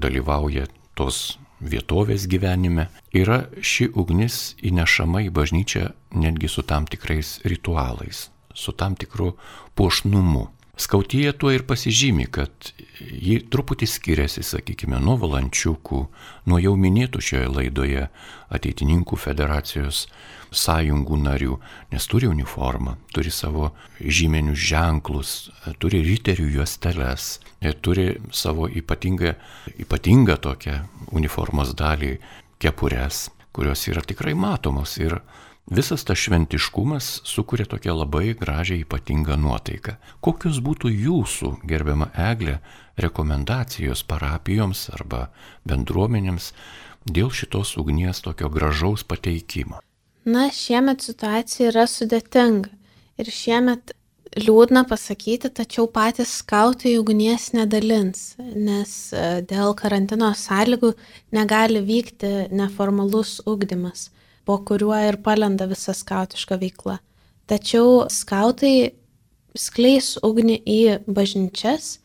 dalyvauja 0.00 0.64
tos 0.96 1.36
vietovės 1.60 2.26
gyvenime, 2.30 2.88
yra 3.12 3.46
ši 3.60 3.90
ugnis 3.98 4.54
įnešama 4.64 5.24
į 5.26 5.32
bažnyčią 5.34 5.88
netgi 6.18 6.50
su 6.50 6.62
tam 6.62 6.86
tikrais 6.86 7.38
ritualais, 7.44 8.28
su 8.54 8.72
tam 8.72 8.96
tikru 8.96 9.34
puošnumu. 9.74 10.48
Skautyje 10.78 11.32
tuo 11.34 11.50
ir 11.50 11.64
pasižymi, 11.66 12.28
kad 12.30 12.70
ji 13.02 13.40
truputį 13.50 13.86
skiriasi, 13.90 14.44
sakykime, 14.46 15.00
nuo 15.02 15.16
valančiukų, 15.18 16.00
nuo 16.46 16.58
jau 16.62 16.74
minėtų 16.78 17.22
šioje 17.28 17.48
laidoje 17.50 18.04
ateitininkų 18.54 19.18
federacijos 19.18 20.04
sąjungų 20.54 21.18
narių, 21.24 21.56
nes 21.90 22.06
turi 22.06 22.30
uniformą, 22.30 22.94
turi 23.10 23.32
savo 23.34 23.72
žymenius 23.98 24.62
ženklus, 24.70 25.32
turi 25.82 26.04
riterių 26.06 26.46
juosteles, 26.60 27.26
turi 27.82 28.12
savo 28.30 28.70
ypatingą, 28.70 29.34
ypatingą 29.82 30.38
tokią 30.46 30.78
uniformos 31.10 31.74
dalį 31.74 32.14
kepures, 32.62 33.26
kurios 33.50 33.82
yra 33.90 34.06
tikrai 34.06 34.38
matomos 34.38 34.94
ir 35.02 35.18
Visas 35.70 36.04
tas 36.04 36.16
šventiškumas 36.16 37.20
sukuria 37.28 37.66
tokią 37.68 37.92
labai 37.92 38.32
gražią 38.40 38.78
ypatingą 38.80 39.36
nuotaiką. 39.36 39.98
Kokios 40.24 40.62
būtų 40.64 40.88
jūsų, 40.88 41.50
gerbiama 41.68 42.08
Eglė, 42.16 42.54
rekomendacijos 42.96 44.00
parapijoms 44.08 44.86
arba 44.96 45.26
bendruomenėms 45.68 46.54
dėl 47.04 47.28
šitos 47.28 47.74
ugnies 47.76 48.24
tokio 48.24 48.48
gražaus 48.48 49.04
pateikimo? 49.04 49.82
Na, 50.24 50.48
šiemet 50.48 51.04
situacija 51.04 51.68
yra 51.74 51.84
sudėtinga. 51.84 52.72
Ir 53.20 53.28
šiemet 53.28 53.92
liūdna 54.40 54.86
pasakyti, 54.88 55.52
tačiau 55.52 55.84
patys 55.92 56.32
skautai 56.40 56.96
ugnies 56.96 57.52
nedalins, 57.52 58.38
nes 58.40 58.92
e, 59.12 59.42
dėl 59.44 59.76
karantino 59.76 60.32
sąlygų 60.32 60.94
negali 61.36 61.84
vykti 61.84 62.48
neformalus 62.56 63.42
ugdymas 63.44 64.14
po 64.48 64.56
kuriuo 64.64 64.96
ir 65.04 65.20
palenda 65.20 65.66
visa 65.68 65.92
skautiška 65.92 66.56
veikla. 66.56 66.96
Tačiau 67.48 68.06
skautai 68.08 68.94
skleis 69.56 70.14
ugnį 70.24 70.56
į 70.64 70.80
bažnyčias 71.04 71.98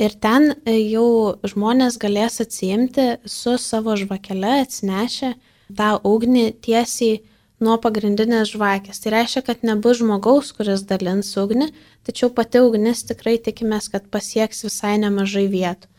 ir 0.00 0.14
ten 0.24 0.54
e, 0.64 0.78
jau 0.88 1.36
žmonės 1.44 1.98
galės 2.00 2.40
atsiimti 2.40 3.18
su 3.28 3.56
savo 3.60 3.96
žvakele 4.00 4.62
atsinešę 4.62 5.34
tą 5.76 5.90
ugnį 6.08 6.46
tiesiai 6.64 7.20
nuo 7.60 7.76
pagrindinės 7.84 8.54
žvakės. 8.54 9.02
Tai 9.02 9.12
reiškia, 9.18 9.44
kad 9.44 9.64
nebus 9.66 10.00
žmogaus, 10.00 10.54
kuris 10.56 10.86
dalins 10.88 11.34
ugnį, 11.36 11.68
tačiau 12.08 12.32
pati 12.32 12.62
ugnis 12.64 13.04
tikrai 13.08 13.36
tikimės, 13.36 13.90
kad 13.92 14.08
pasieks 14.12 14.64
visai 14.64 14.96
nemažai 15.02 15.44
vietų. 15.52 15.92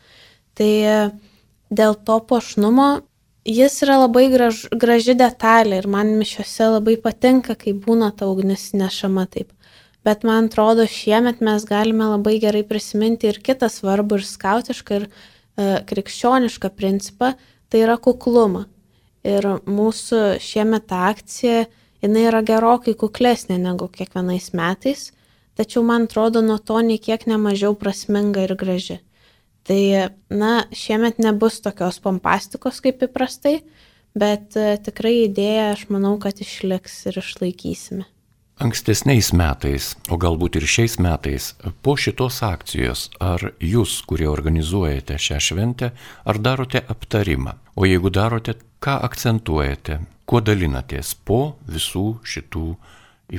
Tai 0.58 0.72
e, 0.90 0.98
dėl 1.70 1.94
to 2.02 2.18
pošnumo 2.26 2.90
Jis 3.42 3.80
yra 3.82 3.96
labai 4.04 4.28
graž, 4.30 4.68
graži 4.70 5.16
detalė 5.18 5.80
ir 5.80 5.88
man 5.90 6.12
mišiuose 6.14 6.68
labai 6.76 6.94
patinka, 7.02 7.56
kai 7.58 7.72
būna 7.74 8.12
ta 8.14 8.28
ugnis 8.30 8.68
nešama 8.70 9.24
taip. 9.26 9.50
Bet 10.06 10.22
man 10.22 10.46
atrodo, 10.46 10.86
šiemet 10.86 11.42
mes 11.42 11.66
galime 11.66 12.06
labai 12.06 12.36
gerai 12.42 12.62
prisiminti 12.66 13.26
ir 13.26 13.40
kitą 13.42 13.66
svarbų 13.70 14.20
ir 14.20 14.26
skautišką 14.28 15.00
ir 15.00 15.08
e, 15.08 15.10
krikščionišką 15.90 16.70
principą, 16.78 17.32
tai 17.66 17.82
yra 17.82 17.98
kuklumą. 17.98 18.68
Ir 19.26 19.46
mūsų 19.66 20.38
šiemet 20.42 20.86
ta 20.90 21.08
akcija, 21.10 21.66
jinai 22.02 22.26
yra 22.30 22.44
gerokai 22.46 22.94
kuklesnė 22.98 23.58
negu 23.58 23.90
kiekvienais 23.90 24.52
metais, 24.54 25.08
tačiau 25.58 25.82
man 25.86 26.06
atrodo, 26.06 26.46
nuo 26.46 26.60
to 26.62 26.78
nei 26.78 27.02
kiek 27.02 27.26
nemažiau 27.26 27.74
prasminga 27.78 28.46
ir 28.46 28.54
graži. 28.58 29.02
Tai, 29.68 29.82
na, 30.30 30.52
šiemet 30.74 31.20
nebus 31.22 31.60
tokios 31.62 32.00
pompastikos 32.02 32.80
kaip 32.82 33.04
įprastai, 33.06 33.60
bet 34.18 34.56
e, 34.58 34.74
tikrai 34.82 35.28
idėja, 35.28 35.70
aš 35.76 35.86
manau, 35.92 36.16
kad 36.22 36.40
išliks 36.42 37.04
ir 37.10 37.20
išlaikysime. 37.22 38.08
Ankstesniais 38.62 39.32
metais, 39.34 39.92
o 40.12 40.18
galbūt 40.20 40.58
ir 40.60 40.66
šiais 40.70 40.98
metais, 41.02 41.52
po 41.82 41.96
šitos 41.98 42.42
akcijos, 42.46 43.08
ar 43.22 43.52
jūs, 43.58 43.96
kurie 44.06 44.28
organizuojate 44.30 45.16
šią 45.18 45.38
šventę, 45.42 45.92
ar 46.28 46.38
darote 46.38 46.82
aptarimą? 46.94 47.56
O 47.74 47.88
jeigu 47.88 48.12
darote, 48.12 48.54
ką 48.82 48.98
akcentuojate, 49.08 50.02
kuo 50.28 50.42
dalinatės 50.44 51.14
po 51.26 51.56
visų 51.70 52.20
šitų 52.22 52.66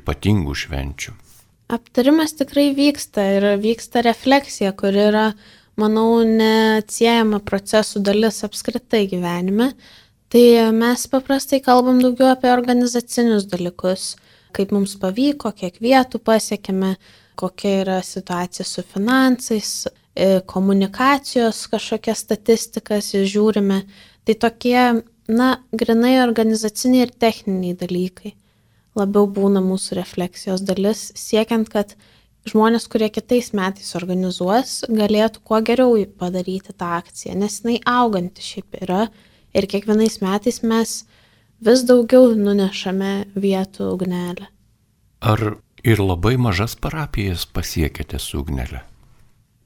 ypatingų 0.02 0.56
švenčių? 0.64 1.14
Aptarimas 1.74 2.36
tikrai 2.38 2.72
vyksta 2.76 3.24
ir 3.38 3.48
vyksta 3.62 4.04
refleksija, 4.04 4.74
kur 4.76 4.98
yra 4.98 5.30
manau, 5.80 6.22
neatsiejama 6.28 7.42
procesų 7.46 8.04
dalis 8.06 8.44
apskritai 8.46 9.06
gyvenime. 9.12 9.72
Tai 10.34 10.46
mes 10.74 11.06
paprastai 11.10 11.60
kalbam 11.62 12.00
daugiau 12.02 12.32
apie 12.32 12.50
organizacinius 12.50 13.46
dalykus, 13.50 14.14
kaip 14.54 14.74
mums 14.74 14.96
pavyko, 15.02 15.52
kiek 15.54 15.78
vietų 15.82 16.22
pasiekėme, 16.26 16.96
kokia 17.38 17.74
yra 17.84 17.98
situacija 18.06 18.66
su 18.66 18.86
finansais, 18.86 19.74
e, 20.14 20.40
komunikacijos 20.50 21.66
kažkokias 21.70 22.26
statistikas 22.26 23.14
žiūrime. 23.14 23.84
Tai 24.26 24.38
tokie, 24.42 25.04
na, 25.30 25.50
grinai 25.74 26.16
organizaciniai 26.24 27.08
ir 27.08 27.14
techniniai 27.22 27.78
dalykai 27.78 28.34
labiau 28.98 29.28
būna 29.30 29.62
mūsų 29.64 29.98
refleksijos 30.00 30.64
dalis, 30.66 31.08
siekiant, 31.18 31.70
kad 31.70 31.96
žmonės, 32.50 32.88
kurie 32.92 33.10
kitais 33.14 33.52
metais 33.56 33.94
organizuos, 34.00 34.82
galėtų 34.92 35.44
kuo 35.48 35.60
geriau 35.66 35.98
padaryti 36.20 36.76
tą 36.76 36.96
akciją, 37.00 37.36
nes 37.40 37.62
jinai 37.62 37.80
auganti 37.88 38.44
šiaip 38.44 38.80
yra 38.84 39.06
ir 39.56 39.68
kiekvienais 39.70 40.20
metais 40.24 40.62
mes 40.64 40.96
vis 41.64 41.86
daugiau 41.88 42.34
nunešame 42.36 43.14
vietų 43.36 43.94
ugnelę. 43.94 44.50
Ar 45.24 45.56
ir 45.84 46.04
labai 46.04 46.36
mažas 46.42 46.76
parapijas 46.76 47.46
pasiekėte 47.48 48.20
su 48.20 48.42
ugnelė? 48.44 48.84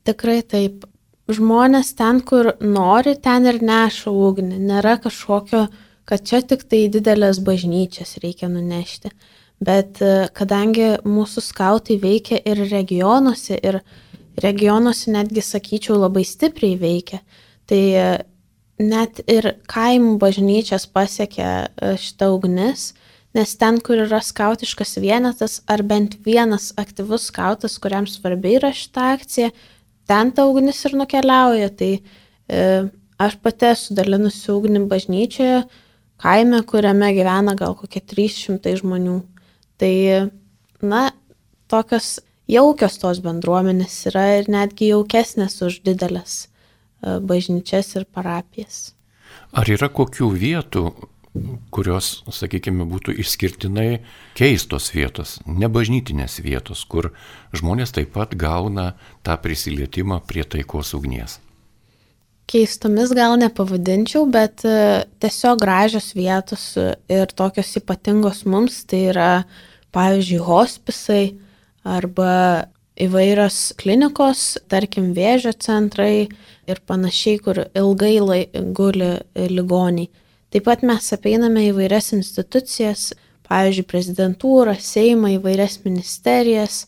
Tikrai 0.07 0.41
taip. 0.45 0.85
Žmonės 1.27 1.89
ten, 1.97 2.21
kur 2.23 2.53
nori, 2.63 3.17
ten 3.19 3.49
ir 3.49 3.57
neša 3.59 4.13
ugnį. 4.15 4.61
Nėra 4.63 4.93
kažkokio, 5.03 5.65
kad 6.07 6.23
čia 6.23 6.39
tik 6.39 6.63
tai 6.71 6.85
didelės 6.87 7.41
bažnyčias 7.43 8.15
reikia 8.23 8.47
nunešti 8.47 9.11
bet 9.63 10.01
e, 10.05 10.27
kadangi 10.37 10.97
mūsų 11.07 11.43
skautai 11.43 11.97
veikia 12.01 12.39
ir 12.45 12.61
regionuose, 12.69 13.57
ir 13.57 13.81
regionuose 14.41 15.11
netgi, 15.13 15.41
sakyčiau, 15.41 15.97
labai 16.03 16.23
stipriai 16.27 16.77
veikia, 16.81 17.21
tai 17.69 17.81
e, 17.97 18.07
net 18.77 19.21
ir 19.29 19.55
kaimų 19.69 20.17
bažnyčias 20.21 20.85
pasiekia 20.93 21.49
e, 21.65 21.95
šitą 22.01 22.29
ugnis, 22.35 22.91
nes 23.37 23.55
ten, 23.57 23.79
kur 23.81 24.01
yra 24.05 24.21
skautiškas 24.23 24.97
vienetas, 25.01 25.61
ar 25.69 25.83
bent 25.85 26.17
vienas 26.25 26.71
aktyvus 26.77 27.27
skautas, 27.31 27.77
kuriam 27.81 28.07
svarbi 28.09 28.55
yra 28.57 28.71
šita 28.73 29.11
akcija, 29.17 29.51
ten 30.09 30.31
ta 30.31 30.45
ugnis 30.49 30.79
ir 30.87 30.95
nukeliauja. 30.97 31.69
Tai 31.77 31.91
e, 31.97 32.63
aš 33.17 33.37
pati 33.41 33.71
esu 33.73 33.97
dalinusi 33.97 34.53
ugnį 34.53 34.85
bažnyčioje, 34.89 35.63
kaime, 36.21 36.61
kuriame 36.65 37.11
gyvena 37.17 37.57
gal 37.57 37.75
kokie 37.77 38.01
300 38.01 38.77
žmonių. 38.81 39.19
Tai, 39.77 39.93
na, 40.81 41.01
tokios 41.69 42.17
jaukios 42.49 42.97
tos 43.01 43.21
bendruomenės 43.23 43.99
yra 44.11 44.25
ir 44.39 44.49
netgi 44.51 44.91
jaukesnės 44.93 45.59
už 45.67 45.81
didelės 45.85 46.47
e, 46.47 47.19
bažnyčias 47.19 47.93
ir 47.99 48.07
parapijas. 48.09 48.95
Ar 49.57 49.69
yra 49.69 49.89
kokių 49.93 50.31
vietų, 50.33 50.83
kurios, 51.73 52.23
sakykime, 52.33 52.87
būtų 52.89 53.13
išskirtinai 53.21 54.01
keistos 54.37 54.89
vietos, 54.95 55.37
nebažnytinės 55.45 56.39
vietos, 56.41 56.83
kur 56.89 57.11
žmonės 57.55 57.93
taip 57.95 58.15
pat 58.15 58.33
gauna 58.35 58.93
tą 59.27 59.37
prisilietimą 59.43 60.23
prie 60.27 60.47
taikos 60.47 60.95
ugnies? 60.97 61.37
Keistomis 62.47 63.11
gal 63.11 63.35
nepavadinčiau, 63.41 64.23
bet 64.31 64.63
e, 64.63 65.03
tiesiog 65.19 65.59
gražios 65.59 66.13
vietos 66.15 66.69
ir 67.11 67.33
tokios 67.35 67.73
ypatingos 67.79 68.45
mums, 68.47 68.85
tai 68.87 69.09
yra 69.11 69.31
pavyzdžiui, 69.95 70.39
hospisai 70.47 71.23
arba 71.87 72.31
įvairios 72.97 73.73
klinikos, 73.77 74.57
tarkim, 74.71 75.11
vėžio 75.13 75.53
centrai 75.61 76.27
ir 76.67 76.81
panašiai, 76.89 77.41
kur 77.43 77.61
ilgai 77.77 78.15
guli 78.75 79.11
ligoniai. 79.35 80.09
Taip 80.53 80.63
pat 80.63 80.83
mes 80.87 81.11
apeiname 81.13 81.67
įvairias 81.67 82.13
institucijas, 82.15 83.11
pavyzdžiui, 83.47 83.87
prezidentūrą, 83.87 84.77
Seimą, 84.79 85.33
įvairias 85.37 85.81
ministerijas, 85.83 86.85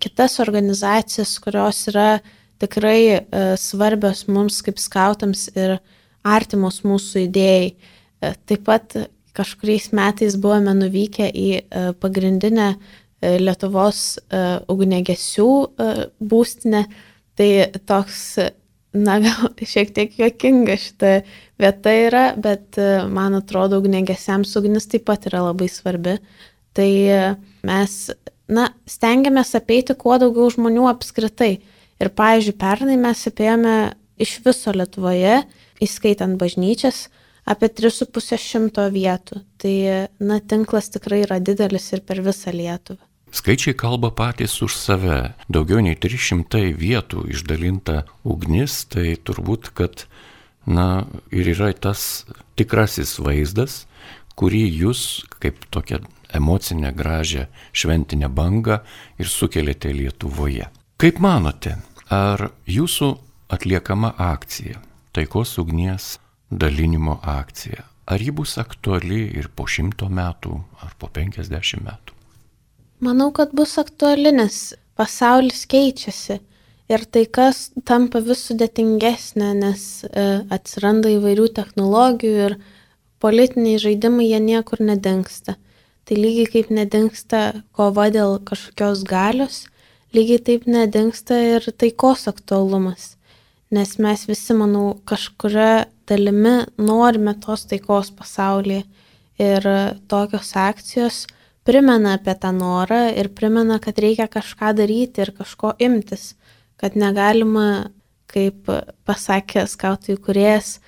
kitas 0.00 0.38
organizacijas, 0.44 1.34
kurios 1.42 1.86
yra 1.90 2.20
tikrai 2.58 3.00
e, 3.08 3.20
svarbios 3.60 4.26
mums 4.30 4.60
kaip 4.66 4.80
skautams 4.82 5.48
ir 5.54 5.78
artimos 6.26 6.82
mūsų 6.86 7.26
idėjai. 7.28 7.72
E, 7.74 8.32
taip 8.50 8.64
pat 8.66 8.96
kažkuriais 9.38 9.92
metais 9.94 10.36
buvome 10.40 10.74
nuvykę 10.78 11.28
į 11.30 11.50
e, 11.58 11.90
pagrindinę 12.02 12.72
Lietuvos 13.18 14.20
ugnegesių 14.70 15.52
būstinę. 16.30 16.84
Tai 17.34 17.48
toks 17.90 18.20
na, 18.94 19.16
gal 19.24 19.48
šiek 19.72 19.90
tiek 19.96 20.14
juokinga 20.20 20.76
šita 20.78 21.10
vieta 21.58 21.94
yra, 22.04 22.22
bet 22.38 22.78
man 23.10 23.34
atrodo, 23.40 23.80
ugnegesiams 23.82 24.54
ugnis 24.60 24.86
taip 24.86 25.08
pat 25.10 25.26
yra 25.26 25.40
labai 25.48 25.66
svarbi. 25.66 26.14
Tai 26.78 26.92
mes, 27.66 27.96
na, 28.46 28.68
stengiamės 28.86 29.50
apeiti 29.58 29.98
kuo 29.98 30.14
daugiau 30.22 30.54
žmonių 30.54 30.86
apskritai. 30.92 31.56
Ir, 31.98 32.12
pavyzdžiui, 32.14 32.54
pernai 32.58 32.98
mes 33.00 33.24
apėjome 33.30 33.76
iš 34.22 34.38
viso 34.44 34.74
Lietuvoje, 34.74 35.42
įskaitant 35.82 36.38
bažnyčias, 36.38 37.08
apie 37.48 37.70
3,5 37.72 38.38
šimto 38.38 38.84
vietų. 38.94 39.42
Tai, 39.58 39.74
na, 40.22 40.38
tinklas 40.38 40.92
tikrai 40.94 41.24
yra 41.24 41.40
didelis 41.42 41.90
ir 41.94 42.04
per 42.06 42.22
visą 42.24 42.54
Lietuvą. 42.54 43.02
Skaičiai 43.28 43.76
kalba 43.76 44.08
patys 44.16 44.56
už 44.64 44.72
save. 44.78 45.34
Daugiau 45.52 45.82
nei 45.84 45.98
300 46.00 46.72
vietų 46.78 47.26
išdalinta 47.34 48.06
ugnis, 48.24 48.86
tai 48.88 49.18
turbūt, 49.20 49.72
kad, 49.76 50.06
na, 50.64 51.04
ir 51.28 51.50
yra 51.52 51.74
tas 51.76 52.24
tikrasis 52.56 53.18
vaizdas, 53.20 53.84
kurį 54.38 54.64
jūs 54.80 55.26
kaip 55.42 55.60
tokią 55.74 56.00
emocinę 56.32 56.92
gražią 56.96 57.48
šventinę 57.72 58.30
bangą 58.32 58.80
ir 59.20 59.28
sukeliate 59.28 59.92
Lietuvoje. 59.92 60.68
Kaip 60.98 61.20
manote, 61.22 61.76
ar 62.10 62.40
jūsų 62.66 63.08
atliekama 63.54 64.08
akcija, 64.18 64.80
taikos 65.14 65.52
ugnies 65.62 66.16
dalinimo 66.50 67.20
akcija, 67.22 67.84
ar 68.10 68.24
ji 68.24 68.34
bus 68.34 68.56
aktuali 68.58 69.20
ir 69.38 69.46
po 69.54 69.68
šimto 69.70 70.08
metų, 70.10 70.56
ar 70.82 70.96
po 70.98 71.06
penkiasdešimt 71.14 71.86
metų? 71.86 72.16
Manau, 73.06 73.28
kad 73.30 73.54
bus 73.54 73.76
aktuali, 73.78 74.34
nes 74.34 74.74
pasaulis 74.98 75.62
keičiasi 75.70 76.40
ir 76.90 77.06
tai 77.06 77.24
kas 77.30 77.68
tampa 77.86 78.18
vis 78.18 78.42
sudėtingesnė, 78.50 79.54
nes 79.62 79.86
e, 80.02 80.28
atsiranda 80.50 81.14
įvairių 81.14 81.48
technologijų 81.62 82.44
ir 82.50 82.60
politiniai 83.22 83.78
žaidimai 83.86 84.32
jie 84.32 84.42
niekur 84.50 84.82
nedingsta. 84.82 85.60
Tai 86.10 86.22
lygiai 86.26 86.50
kaip 86.58 86.74
nedingsta 86.74 87.48
kova 87.70 88.10
dėl 88.10 88.40
kažkokios 88.42 89.06
galios, 89.06 89.68
lygiai 90.14 90.42
taip 90.44 90.66
nedingsta 90.70 91.38
ir 91.56 91.70
taikos 91.76 92.28
aktualumas. 92.30 93.14
Nes 93.70 93.98
mes 94.00 94.24
visi, 94.28 94.54
manau, 94.56 94.94
kažkuria 95.08 95.88
dalimi 96.08 96.62
norime 96.80 97.34
tos 97.42 97.66
taikos 97.68 98.10
pasaulyje 98.16 98.84
ir 99.38 99.66
tokios 100.08 100.54
akcijos 100.56 101.26
primena 101.68 102.14
apie 102.16 102.32
tą 102.40 102.52
norą 102.56 103.02
ir 103.12 103.28
primena, 103.36 103.76
kad 103.78 103.98
reikia 104.00 104.28
kažką 104.32 104.72
daryti 104.78 105.20
ir 105.24 105.34
kažko 105.36 105.74
imtis, 105.84 106.32
kad 106.80 106.96
negalima, 106.96 107.90
kaip 108.28 108.70
pasakė 109.08 109.66
skautų 109.68 110.16
įkurėjas, 110.16 110.78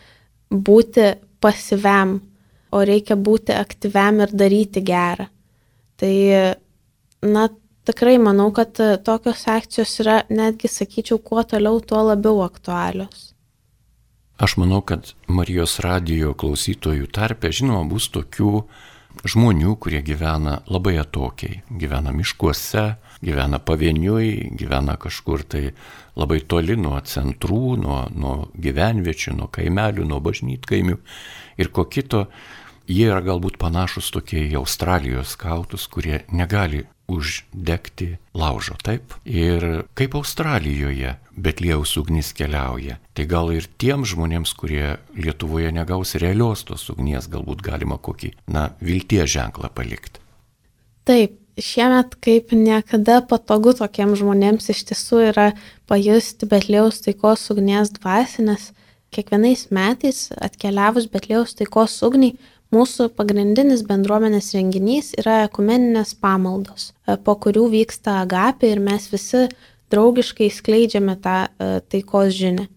būti 0.51 1.13
pasiviam, 1.41 2.19
o 2.73 2.81
reikia 2.87 3.17
būti 3.17 3.53
aktyviam 3.57 4.23
ir 4.25 4.33
daryti 4.33 4.81
gerą. 4.87 5.29
Tai, 6.01 6.15
na, 7.29 7.49
tikrai 7.91 8.17
manau, 8.23 8.49
kad 8.55 8.79
tokios 9.05 9.43
akcijos 9.51 9.97
yra 10.05 10.21
netgi, 10.31 10.71
sakyčiau, 10.71 11.19
kuo 11.19 11.43
toliau, 11.43 11.83
tuo 11.83 12.05
labiau 12.07 12.45
aktualios. 12.47 13.31
Aš 14.41 14.57
manau, 14.57 14.81
kad 14.81 15.11
Marijos 15.29 15.77
radijo 15.85 16.33
klausytojų 16.33 17.11
tarpe, 17.13 17.51
žinoma, 17.53 17.83
bus 17.91 18.07
tokių 18.15 18.63
žmonių, 19.29 19.75
kurie 19.77 20.01
gyvena 20.07 20.63
labai 20.71 20.95
atokiai, 21.03 21.61
gyvena 21.69 22.15
miškuose, 22.17 22.87
gyvena 23.21 23.61
pavieniui, 23.61 24.55
gyvena 24.57 24.97
kažkur 24.97 25.45
tai 25.45 25.67
labai 26.17 26.41
toli 26.49 26.79
nuo 26.81 26.97
centrų, 27.05 27.77
nuo, 27.83 27.99
nuo 28.17 28.35
gyvenviečių, 28.57 29.37
nuo 29.43 29.51
kaimelių, 29.53 30.07
nuo 30.09 30.23
bažnytkaimių 30.25 30.97
ir 31.61 31.73
ko 31.75 31.85
kito. 31.85 32.27
Jie 32.91 33.07
yra 33.07 33.21
galbūt 33.23 33.61
panašus 33.61 34.09
tokie 34.11 34.41
į 34.49 34.57
Australijos 34.59 35.37
skautus, 35.37 35.85
kurie 35.87 36.25
negali 36.33 36.87
uždegti 37.11 38.15
laužo, 38.37 38.77
taip? 38.85 39.17
Ir 39.27 39.85
kaip 39.99 40.15
Australijoje 40.19 41.17
Betlėjaus 41.41 41.97
ugnis 42.01 42.33
keliauja, 42.37 42.99
tai 43.17 43.27
gal 43.31 43.53
ir 43.55 43.67
tiems 43.81 44.13
žmonėms, 44.15 44.55
kurie 44.59 44.97
Lietuvoje 45.17 45.73
negaus 45.75 46.15
realios 46.21 46.65
tos 46.69 46.89
ugnies, 46.93 47.31
galbūt 47.33 47.65
galima 47.65 47.99
kokį, 47.99 48.35
na, 48.53 48.71
vilties 48.85 49.31
ženklą 49.33 49.73
palikti. 49.75 50.23
Taip, 51.09 51.39
šiemet 51.61 52.15
kaip 52.23 52.53
niekada 52.57 53.21
patogu 53.27 53.73
tokiems 53.77 54.21
žmonėms 54.21 54.71
iš 54.73 54.85
tiesų 54.91 55.25
yra 55.31 55.49
pajusti 55.91 56.49
Betlėjaus 56.51 57.03
taikos 57.07 57.49
ugnies 57.53 57.93
dvasinės. 57.97 58.71
Kiekvienais 59.11 59.67
metais 59.75 60.29
atkeliavus 60.39 61.09
Betlėjaus 61.11 61.57
taikos 61.59 61.97
ugniai 62.07 62.37
Mūsų 62.71 63.09
pagrindinis 63.19 63.81
bendruomenės 63.83 64.53
renginys 64.55 65.09
yra 65.19 65.41
ekumeninės 65.49 66.13
pamaldos, 66.23 66.93
e, 67.03 67.17
po 67.19 67.35
kurių 67.43 67.65
vyksta 67.73 68.21
agapė 68.23 68.71
ir 68.77 68.83
mes 68.85 69.09
visi 69.11 69.49
draugiškai 69.91 70.47
skleidžiame 70.55 71.17
tą 71.25 71.35
e, 71.49 71.81
taikos 71.91 72.31
žinę. 72.39 72.69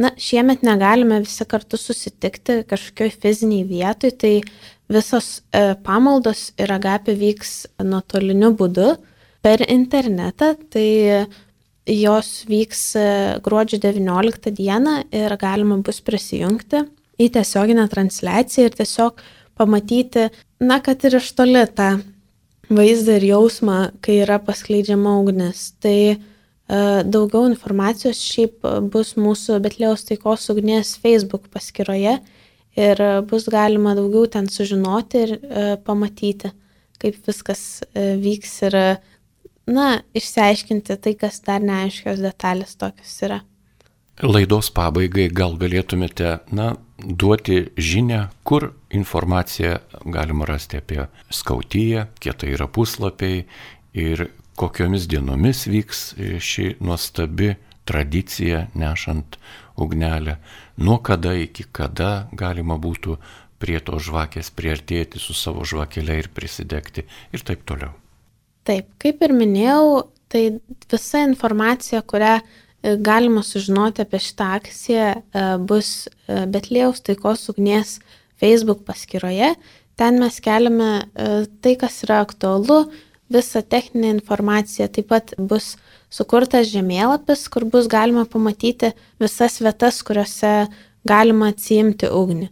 Na, 0.00 0.14
šiemet 0.16 0.64
negalime 0.64 1.20
visi 1.26 1.44
kartu 1.44 1.76
susitikti 1.76 2.62
kažkokioj 2.70 3.12
fiziniai 3.20 3.68
vietoj, 3.68 4.16
tai 4.16 4.32
visos 4.88 5.42
e, 5.52 5.74
pamaldos 5.84 6.54
ir 6.56 6.72
agapė 6.72 7.18
vyks 7.20 7.54
nuotoliniu 7.84 8.54
būdu 8.56 8.94
per 9.44 9.60
internetą, 9.68 10.54
tai 10.72 10.88
jos 11.84 12.46
vyks 12.48 12.84
gruodžio 13.44 13.76
19 13.84 14.56
dieną 14.56 15.02
ir 15.12 15.36
galima 15.40 15.76
bus 15.84 16.00
prisijungti 16.04 16.86
į 17.18 17.30
tiesioginę 17.34 17.88
transliaciją 17.90 18.68
ir 18.68 18.78
tiesiog 18.78 19.22
pamatyti, 19.58 20.28
na, 20.62 20.78
kad 20.84 21.02
ir 21.06 21.18
iš 21.18 21.32
toli 21.38 21.64
tą 21.74 21.96
vaizdą 22.70 23.18
ir 23.18 23.28
jausmą, 23.32 23.78
kai 24.04 24.20
yra 24.24 24.38
paskleidžiama 24.44 25.16
ugnis. 25.22 25.72
Tai 25.82 25.98
e, 26.14 26.16
daugiau 27.08 27.48
informacijos 27.48 28.20
šiaip 28.22 28.66
bus 28.92 29.16
mūsų 29.18 29.58
Betlėjaus 29.64 30.06
taikos 30.08 30.48
ugnies 30.52 30.94
Facebook 31.02 31.48
paskyroje 31.54 32.18
ir 32.78 33.04
bus 33.30 33.48
galima 33.50 33.96
daugiau 33.98 34.28
ten 34.30 34.48
sužinoti 34.52 35.22
ir 35.26 35.36
e, 35.38 35.68
pamatyti, 35.84 36.52
kaip 37.02 37.18
viskas 37.26 37.82
e, 37.94 38.12
vyks 38.20 38.58
ir, 38.68 38.78
na, 39.68 39.88
išsiaiškinti 40.16 40.98
tai, 41.02 41.14
kas 41.18 41.42
dar 41.46 41.64
neaiškios 41.64 42.22
detalės 42.22 42.76
tokios 42.78 43.16
yra. 43.26 43.42
Laidos 44.18 44.70
pabaigai 44.74 45.28
gal 45.30 45.54
galėtumėte, 45.60 46.38
na, 46.50 46.72
duoti 46.98 47.66
žinę, 47.76 48.28
kur 48.44 48.72
informaciją 48.90 49.78
galima 50.04 50.44
rasti 50.44 50.76
apie 50.76 51.06
skautiją, 51.30 52.06
kiek 52.20 52.34
tai 52.34 52.52
yra 52.56 52.66
puslapiai 52.66 53.44
ir 53.94 54.28
kokiomis 54.58 55.06
dienomis 55.10 55.66
vyks 55.70 56.02
ši 56.42 56.74
nuostabi 56.80 57.54
tradicija 57.88 58.66
nešant 58.74 59.38
ugnelę, 59.78 60.36
nuo 60.76 60.98
kada 60.98 61.32
iki 61.38 61.64
kada 61.72 62.28
galima 62.32 62.76
būtų 62.76 63.16
prie 63.58 63.78
to 63.80 63.98
žvakės 64.02 64.50
priartėti 64.54 65.22
su 65.22 65.34
savo 65.34 65.64
žvakelė 65.66 66.18
ir 66.18 66.28
prisidegti 66.34 67.06
ir 67.32 67.42
taip 67.46 67.64
toliau. 67.66 67.94
Taip, 68.66 68.90
kaip 69.00 69.22
ir 69.24 69.32
minėjau, 69.32 70.08
tai 70.28 70.58
visa 70.90 71.22
informacija, 71.24 72.02
kurią 72.02 72.36
E, 72.42 72.67
galima 72.82 73.42
sužinoti 73.42 74.04
apie 74.04 74.20
šitą 74.22 74.52
akciją 74.58 75.08
e, 75.10 75.44
bus 75.58 76.06
e, 76.06 76.44
Betlėjaus 76.46 77.02
taikos 77.06 77.48
ugnies 77.52 77.98
Facebook 78.38 78.84
paskyroje. 78.86 79.54
Ten 79.98 80.20
mes 80.22 80.36
keliame 80.38 81.08
tai, 81.58 81.72
kas 81.74 81.96
yra 82.06 82.20
aktualu, 82.22 82.84
visą 83.30 83.62
techninę 83.62 84.12
informaciją. 84.14 84.86
Taip 84.94 85.08
pat 85.10 85.32
bus 85.38 85.76
sukurtas 86.10 86.68
žemėlapis, 86.70 87.48
kur 87.52 87.66
bus 87.68 87.88
galima 87.90 88.24
pamatyti 88.30 88.92
visas 89.20 89.58
vietas, 89.58 89.98
kuriuose 90.06 90.68
galima 91.08 91.50
atsiimti 91.52 92.08
ugnį. 92.14 92.48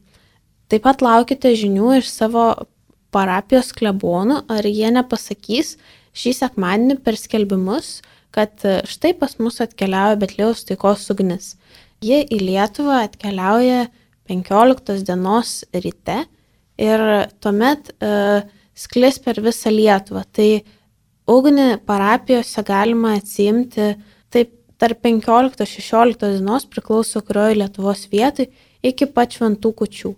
Taip 0.66 0.82
pat 0.82 1.04
laukite 1.04 1.54
žinių 1.54 2.00
iš 2.00 2.10
savo 2.10 2.48
parapijos 3.14 3.72
klebonų, 3.76 4.42
ar 4.50 4.66
jie 4.66 4.90
nepasakys 4.92 5.76
šį 6.16 6.32
sekmadienį 6.40 6.98
per 7.04 7.16
skelbimus, 7.20 8.00
kad 8.36 8.52
e, 8.68 8.78
štai 8.88 9.14
pas 9.16 9.38
mus 9.40 9.62
atkeliauja 9.64 10.18
Betlėjaus 10.20 10.66
taikos 10.68 11.06
ugnis. 11.12 11.54
Ji 12.04 12.20
į 12.28 12.42
Lietuvą 12.42 13.00
atkeliauja 13.06 13.86
15 14.28 15.06
dienos 15.06 15.62
ryte 15.72 16.18
ir 16.76 17.02
tuomet 17.40 17.92
uh, 18.04 18.42
sklis 18.76 19.16
per 19.22 19.40
visą 19.40 19.72
Lietuvą. 19.72 20.24
Tai 20.28 20.48
ugnį 21.30 21.68
parapijose 21.88 22.64
galima 22.66 23.14
atsiimti 23.16 23.94
taip 24.34 24.52
tarp 24.76 25.00
15-16 25.06 26.36
dienos 26.36 26.68
priklauso 26.68 27.22
kurioje 27.24 27.56
Lietuvos 27.62 28.04
vietoj 28.12 28.50
iki 28.84 29.08
pat 29.08 29.38
šventų 29.38 29.72
kučių. 29.80 30.12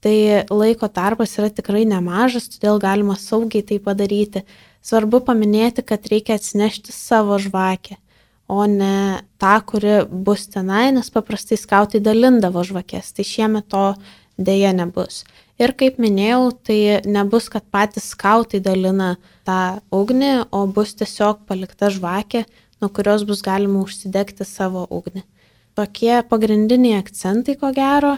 Tai 0.00 0.16
laiko 0.48 0.88
tarpas 0.88 1.36
yra 1.36 1.50
tikrai 1.52 1.84
nemažas, 1.88 2.48
todėl 2.54 2.80
galima 2.80 3.18
saugiai 3.20 3.62
tai 3.68 3.76
padaryti. 3.84 4.42
Svarbu 4.80 5.20
paminėti, 5.26 5.84
kad 5.84 6.06
reikia 6.08 6.38
atsinešti 6.38 6.94
savo 6.94 7.36
žvakę, 7.40 7.98
o 8.50 8.64
ne 8.66 9.20
tą, 9.38 9.58
kuri 9.68 10.00
bus 10.08 10.46
tenai, 10.50 10.88
nes 10.96 11.12
paprastai 11.12 11.58
skautai 11.60 12.00
dalindavo 12.02 12.64
žvakės. 12.66 13.12
Tai 13.14 13.26
šiemet 13.28 13.68
to 13.70 13.84
dėja 14.40 14.72
nebus. 14.76 15.22
Ir 15.60 15.74
kaip 15.76 15.98
minėjau, 16.00 16.48
tai 16.64 16.78
nebus, 17.04 17.50
kad 17.52 17.66
patys 17.68 18.08
skautai 18.14 18.62
dalina 18.64 19.12
tą 19.44 19.82
ugnį, 19.92 20.32
o 20.56 20.64
bus 20.64 20.94
tiesiog 20.96 21.44
palikta 21.50 21.92
žvakė, 21.92 22.46
nuo 22.80 22.88
kurios 22.88 23.26
bus 23.28 23.44
galima 23.44 23.82
užsidegti 23.84 24.46
savo 24.48 24.86
ugnį. 24.88 25.26
Tokie 25.76 26.22
pagrindiniai 26.28 26.98
akcentai, 26.98 27.58
ko 27.60 27.70
gero. 27.76 28.16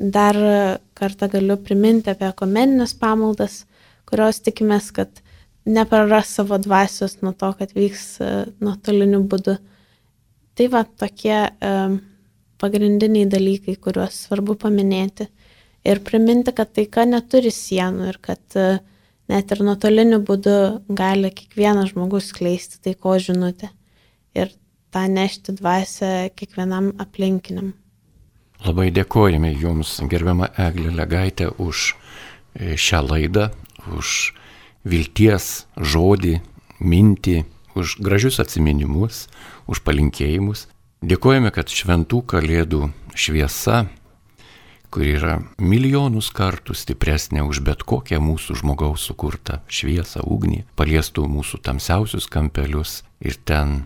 Dar 0.00 0.36
kartą 0.96 1.28
galiu 1.28 1.58
priminti 1.60 2.08
apie 2.08 2.30
komeninės 2.36 2.96
pamaldas, 2.96 3.66
kurios 4.08 4.40
tikimės, 4.40 4.88
kad 4.96 5.20
nepraras 5.70 6.34
savo 6.36 6.58
dvasios 6.58 7.18
nuo 7.24 7.32
to, 7.38 7.52
kad 7.58 7.74
vyks 7.76 8.04
e, 8.20 8.30
nuotoliniu 8.62 9.22
būdu. 9.30 9.56
Tai 10.58 10.66
va 10.72 10.82
tokie 10.84 11.36
um, 11.64 12.00
pagrindiniai 12.60 13.28
dalykai, 13.30 13.76
kuriuos 13.80 14.26
svarbu 14.26 14.58
paminėti. 14.60 15.30
Ir 15.88 16.02
priminti, 16.04 16.52
kad 16.52 16.74
taika 16.76 17.06
neturi 17.08 17.52
sienų 17.54 18.08
ir 18.10 18.18
kad 18.20 18.58
uh, 18.60 18.80
net 19.30 19.52
ir 19.54 19.62
nuotoliniu 19.64 20.20
būdu 20.26 20.56
gali 20.96 21.30
kiekvienas 21.34 21.92
žmogus 21.94 22.30
skleisti 22.32 22.80
taiko 22.84 23.14
žinutę. 23.22 23.70
Ir 24.36 24.52
tą 24.94 25.06
nešti 25.10 25.54
dvasę 25.58 26.30
kiekvienam 26.36 26.92
aplinkiniam. 27.02 27.72
Labai 28.66 28.90
dėkojame 28.92 29.54
Jums, 29.56 29.94
gerbiama 30.10 30.50
Eglė 30.60 30.92
Legaitė, 30.98 31.48
už 31.62 31.94
šią 32.58 33.00
laidą, 33.06 33.48
už 33.96 34.34
vilties 34.84 35.66
žodį, 35.76 36.40
mintį, 36.80 37.44
už 37.78 37.98
gražius 38.02 38.40
atminimus, 38.42 39.28
už 39.70 39.82
palinkėjimus. 39.86 40.66
Dėkojame, 41.00 41.52
kad 41.54 41.70
šventų 41.72 42.20
kalėdų 42.28 42.90
šviesa, 43.16 43.86
kuri 44.90 45.14
yra 45.16 45.38
milijonus 45.62 46.28
kartų 46.34 46.74
stipresnė 46.76 47.44
už 47.46 47.62
bet 47.64 47.84
kokią 47.86 48.18
mūsų 48.20 48.58
žmogaus 48.60 49.06
sukurtą 49.06 49.60
šviesą, 49.70 50.24
ugnį, 50.26 50.64
paliestų 50.76 51.28
mūsų 51.30 51.62
tamsiausius 51.64 52.26
kampelius 52.30 53.00
ir 53.22 53.38
ten 53.46 53.84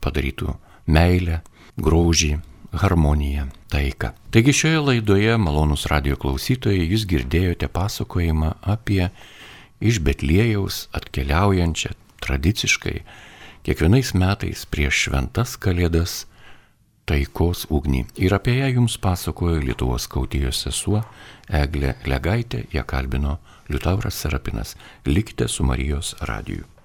padarytų 0.00 0.56
meilę, 0.88 1.42
grožį, 1.76 2.38
harmoniją, 2.76 3.46
taiką. 3.72 4.12
Taigi 4.32 4.54
šioje 4.56 4.82
laidoje, 4.88 5.36
malonus 5.40 5.86
radio 5.92 6.16
klausytojai, 6.20 6.88
jūs 6.88 7.06
girdėjote 7.08 7.68
pasakojimą 7.72 8.56
apie 8.64 9.10
iš 9.80 10.00
Betlėjaus 10.04 10.86
atkeliaujančią 10.96 11.92
tradiciškai 12.24 12.96
kiekvienais 13.66 14.14
metais 14.14 14.64
prieš 14.70 15.06
šventas 15.06 15.56
kalėdas 15.60 16.24
taikos 17.06 17.66
ugnį. 17.70 18.04
Ir 18.22 18.34
apie 18.34 18.58
ją 18.58 18.70
jums 18.78 18.96
pasakojo 19.02 19.60
Lietuvos 19.62 20.08
skautijos 20.08 20.64
sesuo 20.66 21.02
Eglė 21.46 21.94
Legaitė, 22.06 22.64
ją 22.74 22.82
kalbino 22.86 23.38
Liutauras 23.70 24.18
Serapinas. 24.22 24.74
Likite 25.06 25.48
su 25.48 25.66
Marijos 25.66 26.14
radiju. 26.26 26.75